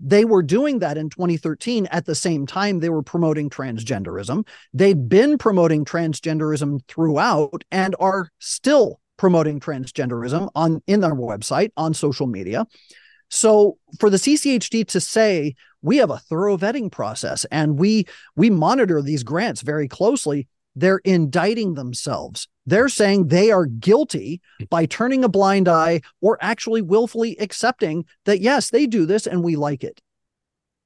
they 0.00 0.24
were 0.24 0.42
doing 0.42 0.78
that 0.78 0.96
in 0.96 1.10
2013 1.10 1.86
at 1.86 2.06
the 2.06 2.14
same 2.14 2.46
time 2.46 2.80
they 2.80 2.88
were 2.88 3.02
promoting 3.02 3.50
transgenderism. 3.50 4.46
They've 4.72 5.08
been 5.08 5.36
promoting 5.36 5.84
transgenderism 5.84 6.86
throughout 6.88 7.64
and 7.70 7.94
are 8.00 8.30
still 8.38 9.00
promoting 9.18 9.60
transgenderism 9.60 10.48
on 10.54 10.82
in 10.86 11.00
their 11.00 11.14
website, 11.14 11.70
on 11.76 11.92
social 11.92 12.26
media. 12.26 12.66
So 13.28 13.76
for 13.98 14.08
the 14.08 14.16
CCHD 14.16 14.88
to 14.88 15.00
say 15.00 15.54
we 15.82 15.98
have 15.98 16.10
a 16.10 16.18
thorough 16.18 16.56
vetting 16.56 16.90
process 16.90 17.44
and 17.50 17.78
we 17.78 18.06
we 18.36 18.48
monitor 18.50 19.02
these 19.02 19.22
grants 19.22 19.60
very 19.60 19.88
closely, 19.88 20.48
they're 20.76 21.00
indicting 21.04 21.74
themselves. 21.74 22.48
They're 22.66 22.88
saying 22.88 23.28
they 23.28 23.50
are 23.50 23.66
guilty 23.66 24.40
by 24.68 24.86
turning 24.86 25.24
a 25.24 25.28
blind 25.28 25.68
eye 25.68 26.02
or 26.20 26.38
actually 26.40 26.82
willfully 26.82 27.36
accepting 27.40 28.04
that, 28.24 28.40
yes, 28.40 28.70
they 28.70 28.86
do 28.86 29.06
this 29.06 29.26
and 29.26 29.42
we 29.42 29.56
like 29.56 29.82
it. 29.82 30.00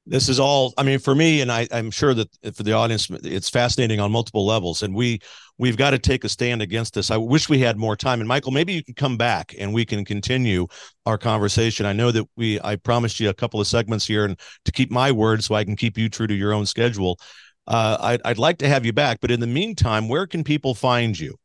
This 0.07 0.29
is 0.29 0.39
all, 0.39 0.75
I 0.77 0.83
mean, 0.83 0.99
for 0.99 1.15
me, 1.15 1.41
and 1.41 1.51
I, 1.51 1.67
I'm 1.73 1.91
sure 1.91 2.13
that 2.13 2.29
for 2.55 2.63
the 2.63 2.73
audience, 2.73 3.09
it's 3.11 3.49
fascinating 3.49 4.01
on 4.01 4.13
multiple 4.13 4.45
levels. 4.45 4.83
And 4.83 4.95
we, 4.95 5.21
we've 5.57 5.79
got 5.79 5.91
to 5.91 5.99
take 5.99 6.25
a 6.25 6.29
stand 6.29 6.61
against 6.61 6.93
this. 6.93 7.11
I 7.11 7.17
wish 7.17 7.49
we 7.49 7.59
had 7.59 7.79
more 7.79 7.97
time. 7.97 8.21
And 8.21 8.29
Michael, 8.29 8.53
maybe 8.53 8.75
you 8.75 8.85
can 8.85 8.95
come 8.95 9.17
back 9.17 9.55
and 9.59 9.73
we 9.73 9.87
can 9.87 10.05
continue 10.05 10.67
our 11.07 11.17
conversation. 11.17 11.87
I 11.87 11.95
know 11.95 12.11
that 12.11 12.27
we, 12.37 12.61
I 12.63 12.77
promised 12.77 13.19
you 13.19 13.31
a 13.31 13.35
couple 13.35 13.63
of 13.63 13.67
segments 13.67 14.07
here 14.07 14.27
and 14.27 14.39
to 14.67 14.73
keep 14.73 14.91
my 14.91 15.11
word 15.11 15.43
so 15.43 15.55
I 15.55 15.65
can 15.65 15.75
keep 15.75 15.97
you 15.97 16.11
true 16.11 16.27
to 16.27 16.35
your 16.35 16.53
own 16.53 16.67
schedule 16.67 17.19
uh, 17.67 17.97
I'd, 18.01 18.21
I'd 18.25 18.39
like 18.39 18.59
to 18.59 18.69
have 18.69 18.85
you 18.85 18.93
back. 18.93 19.21
But 19.21 19.31
in 19.31 19.41
the 19.41 19.47
meantime, 19.47 20.09
where 20.09 20.27
can 20.27 20.45
people 20.45 20.75
find 20.75 21.19
you? 21.19 21.37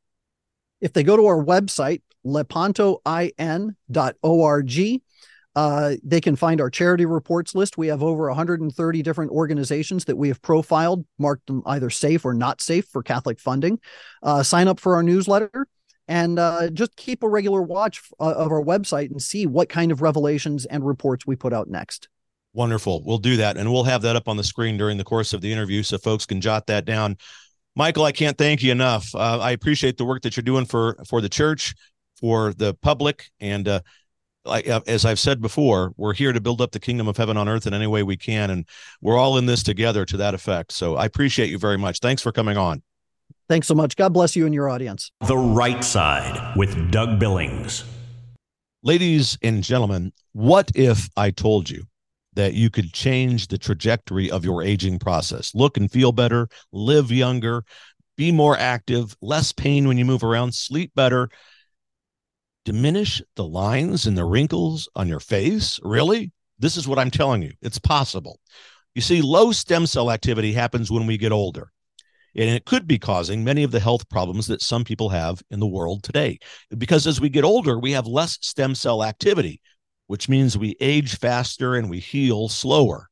If 0.82 0.94
they 0.94 1.04
go 1.04 1.18
to 1.18 1.26
our 1.26 1.44
website, 1.44 2.02
lepantoin.org, 2.26 5.02
uh, 5.56 5.96
they 6.04 6.22
can 6.22 6.36
find 6.36 6.62
our 6.62 6.70
charity 6.70 7.06
reports 7.06 7.56
list. 7.56 7.78
We 7.78 7.88
have 7.88 8.04
over 8.04 8.28
130 8.28 9.02
different 9.02 9.32
organizations 9.32 10.06
that 10.06 10.16
we 10.16 10.30
have 10.30 10.42
profiled, 10.42 11.06
marked 11.18 11.48
them 11.48 11.64
either 11.66 11.90
safe 11.90 12.24
or 12.24 12.34
not 12.34 12.62
safe 12.62 12.86
for 12.86 13.04
Catholic 13.04 13.40
funding. 13.40 13.80
Uh, 14.22 14.44
sign 14.44 14.68
up 14.68 14.80
for 14.80 14.96
our 14.96 15.04
newsletter 15.04 15.68
and 16.08 16.40
uh, 16.40 16.70
just 16.70 16.96
keep 16.96 17.24
a 17.24 17.30
regular 17.30 17.62
watch 17.62 18.02
uh, 18.20 18.32
of 18.32 18.52
our 18.52 18.64
website 18.64 19.12
and 19.12 19.22
see 19.22 19.46
what 19.46 19.70
kind 19.70 19.92
of 19.92 20.02
revelations 20.02 20.66
and 20.66 20.86
reports 20.86 21.28
we 21.28 21.36
put 21.36 21.54
out 21.54 21.70
next. 21.70 22.10
Wonderful. 22.54 23.04
We'll 23.06 23.20
do 23.20 23.38
that. 23.38 23.58
And 23.58 23.72
we'll 23.72 23.84
have 23.84 24.02
that 24.02 24.16
up 24.16 24.28
on 24.28 24.38
the 24.38 24.44
screen 24.44 24.78
during 24.78 24.98
the 24.98 25.04
course 25.04 25.34
of 25.34 25.42
the 25.42 25.52
interview 25.52 25.84
so 25.84 25.98
folks 25.98 26.26
can 26.26 26.42
jot 26.42 26.68
that 26.68 26.86
down. 26.86 27.18
Michael, 27.76 28.06
I 28.06 28.12
can't 28.12 28.38
thank 28.38 28.64
you 28.64 28.72
enough. 28.72 29.14
Uh, 29.14 29.40
I 29.40 29.52
appreciate 29.52 29.98
the 29.98 30.06
work 30.06 30.24
that 30.24 30.36
you're 30.36 30.44
doing 30.44 30.66
for 30.66 30.98
for 31.08 31.22
the 31.22 31.30
church, 31.30 31.76
for 32.20 32.54
the 32.54 32.74
public, 32.82 33.30
and 33.40 33.68
uh, 33.68 33.82
I, 34.46 34.62
uh, 34.64 34.82
as 34.88 35.06
I've 35.06 35.20
said 35.20 35.42
before, 35.42 35.94
we're 35.96 36.14
here 36.14 36.34
to 36.34 36.42
build 36.42 36.62
up 36.62 36.72
the 36.72 36.80
kingdom 36.80 37.08
of 37.08 37.18
heaven 37.18 37.38
on 37.38 37.48
earth 37.48 37.68
in 37.68 37.74
any 37.74 37.88
way 37.88 38.04
we 38.04 38.18
can, 38.18 38.50
and 38.50 38.66
we're 39.02 39.18
all 39.18 39.38
in 39.38 39.46
this 39.46 39.64
together 39.64 40.06
to 40.06 40.18
that 40.18 40.34
effect. 40.34 40.72
So 40.72 40.96
I 40.96 41.06
appreciate 41.06 41.50
you 41.50 41.58
very 41.58 41.78
much. 41.78 42.00
Thanks 42.00 42.22
for 42.22 42.32
coming 42.32 42.58
on. 42.58 42.82
Thanks 43.48 43.68
so 43.68 43.76
much. 43.76 43.96
God 43.96 44.14
bless 44.14 44.36
you 44.36 44.46
and 44.46 44.54
your 44.54 44.70
audience. 44.70 45.12
The 45.26 45.38
Right 45.38 45.84
Side 45.84 46.56
with 46.56 46.92
Doug 46.92 47.20
Billings. 47.20 47.84
Ladies 48.84 49.38
and 49.42 49.64
gentlemen, 49.64 50.14
what 50.34 50.72
if 50.76 51.10
I 51.18 51.32
told 51.32 51.70
you 51.70 51.84
that 52.40 52.54
you 52.54 52.70
could 52.70 52.94
change 52.94 53.48
the 53.48 53.58
trajectory 53.58 54.32
of 54.32 54.46
your 54.46 54.64
aging 54.64 54.98
process. 54.98 55.54
Look 55.54 55.76
and 55.76 55.92
feel 55.92 56.14
better, 56.14 56.48
live 56.72 57.12
younger, 57.12 57.66
be 58.16 58.32
more 58.32 58.58
active, 58.58 59.14
less 59.22 59.52
pain 59.52 59.90
when 59.90 59.98
you 59.98 60.06
move 60.06 60.24
around, 60.24 60.54
sleep 60.54 60.94
better, 60.96 61.28
diminish 62.64 63.22
the 63.36 63.44
lines 63.44 64.08
and 64.08 64.18
the 64.18 64.24
wrinkles 64.24 64.88
on 64.96 65.10
your 65.10 65.20
face. 65.20 65.82
Really? 65.84 66.32
This 66.60 66.78
is 66.78 66.88
what 66.88 66.98
I'm 66.98 67.12
telling 67.12 67.42
you. 67.42 67.52
It's 67.62 67.78
possible. 67.78 68.40
You 68.96 69.02
see, 69.02 69.22
low 69.22 69.52
stem 69.52 69.86
cell 69.86 70.10
activity 70.10 70.54
happens 70.54 70.90
when 70.90 71.06
we 71.08 71.18
get 71.18 71.34
older. 71.34 71.74
And 72.38 72.50
it 72.50 72.64
could 72.64 72.88
be 72.88 73.00
causing 73.00 73.44
many 73.44 73.64
of 73.64 73.72
the 73.72 73.82
health 73.82 74.08
problems 74.08 74.48
that 74.48 74.62
some 74.62 74.86
people 74.86 75.10
have 75.10 75.42
in 75.52 75.60
the 75.60 75.68
world 75.68 76.04
today. 76.04 76.40
Because 76.78 77.06
as 77.06 77.20
we 77.20 77.28
get 77.28 77.44
older, 77.44 77.78
we 77.78 77.92
have 77.92 78.08
less 78.08 78.38
stem 78.40 78.76
cell 78.76 79.04
activity, 79.04 79.60
which 80.10 80.28
means 80.28 80.58
we 80.58 80.76
age 80.82 81.18
faster 81.20 81.76
and 81.76 81.88
we 81.88 82.00
heal 82.00 82.50
slower. 82.50 83.08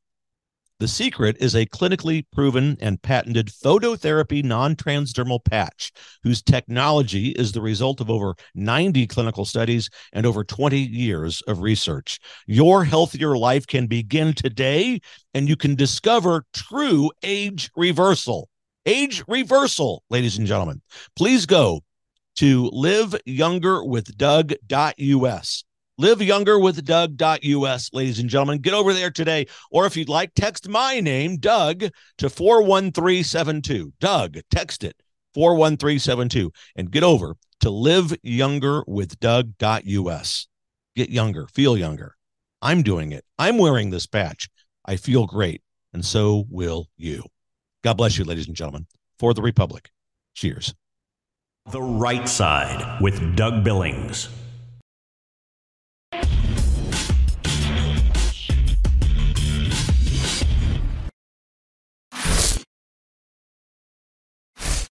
The 0.80 0.88
secret 0.88 1.36
is 1.38 1.54
a 1.54 1.64
clinically 1.64 2.24
proven 2.32 2.76
and 2.80 3.00
patented 3.00 3.46
phototherapy 3.46 4.42
non 4.42 4.74
transdermal 4.74 5.38
patch, 5.44 5.92
whose 6.24 6.42
technology 6.42 7.28
is 7.28 7.52
the 7.52 7.60
result 7.60 8.00
of 8.00 8.10
over 8.10 8.34
90 8.56 9.06
clinical 9.06 9.44
studies 9.44 9.88
and 10.12 10.26
over 10.26 10.42
20 10.42 10.76
years 10.76 11.40
of 11.42 11.62
research. 11.62 12.18
Your 12.48 12.84
healthier 12.84 13.38
life 13.38 13.68
can 13.68 13.86
begin 13.86 14.32
today, 14.32 15.00
and 15.34 15.48
you 15.48 15.54
can 15.54 15.76
discover 15.76 16.46
true 16.52 17.12
age 17.22 17.70
reversal. 17.76 18.48
Age 18.86 19.22
reversal, 19.28 20.02
ladies 20.10 20.36
and 20.36 20.48
gentlemen. 20.48 20.82
Please 21.14 21.46
go 21.46 21.82
to 22.36 22.68
liveyoungerwithdoug.us 22.72 25.64
liveyounger.with.doug.us, 26.00 27.90
ladies 27.92 28.18
and 28.18 28.30
gentlemen. 28.30 28.58
Get 28.58 28.74
over 28.74 28.92
there 28.92 29.10
today. 29.10 29.46
Or 29.70 29.86
if 29.86 29.96
you'd 29.96 30.08
like, 30.08 30.32
text 30.34 30.68
my 30.68 30.98
name, 31.00 31.36
Doug, 31.38 31.84
to 32.18 32.30
41372. 32.30 33.92
Doug, 34.00 34.38
text 34.50 34.84
it 34.84 34.96
41372 35.34 36.52
and 36.76 36.90
get 36.90 37.02
over 37.02 37.36
to 37.60 37.68
liveyounger.with.doug.us. 37.68 40.48
Get 40.96 41.10
younger, 41.10 41.46
feel 41.48 41.76
younger. 41.76 42.14
I'm 42.60 42.82
doing 42.82 43.12
it. 43.12 43.24
I'm 43.38 43.58
wearing 43.58 43.90
this 43.90 44.06
patch. 44.06 44.48
I 44.84 44.96
feel 44.96 45.26
great. 45.26 45.62
And 45.92 46.04
so 46.04 46.44
will 46.50 46.88
you. 46.96 47.22
God 47.84 47.96
bless 47.96 48.18
you, 48.18 48.24
ladies 48.24 48.48
and 48.48 48.56
gentlemen. 48.56 48.86
For 49.18 49.32
the 49.32 49.42
Republic. 49.42 49.90
Cheers. 50.34 50.74
The 51.70 51.82
Right 51.82 52.28
Side 52.28 53.00
with 53.00 53.36
Doug 53.36 53.62
Billings. 53.62 54.28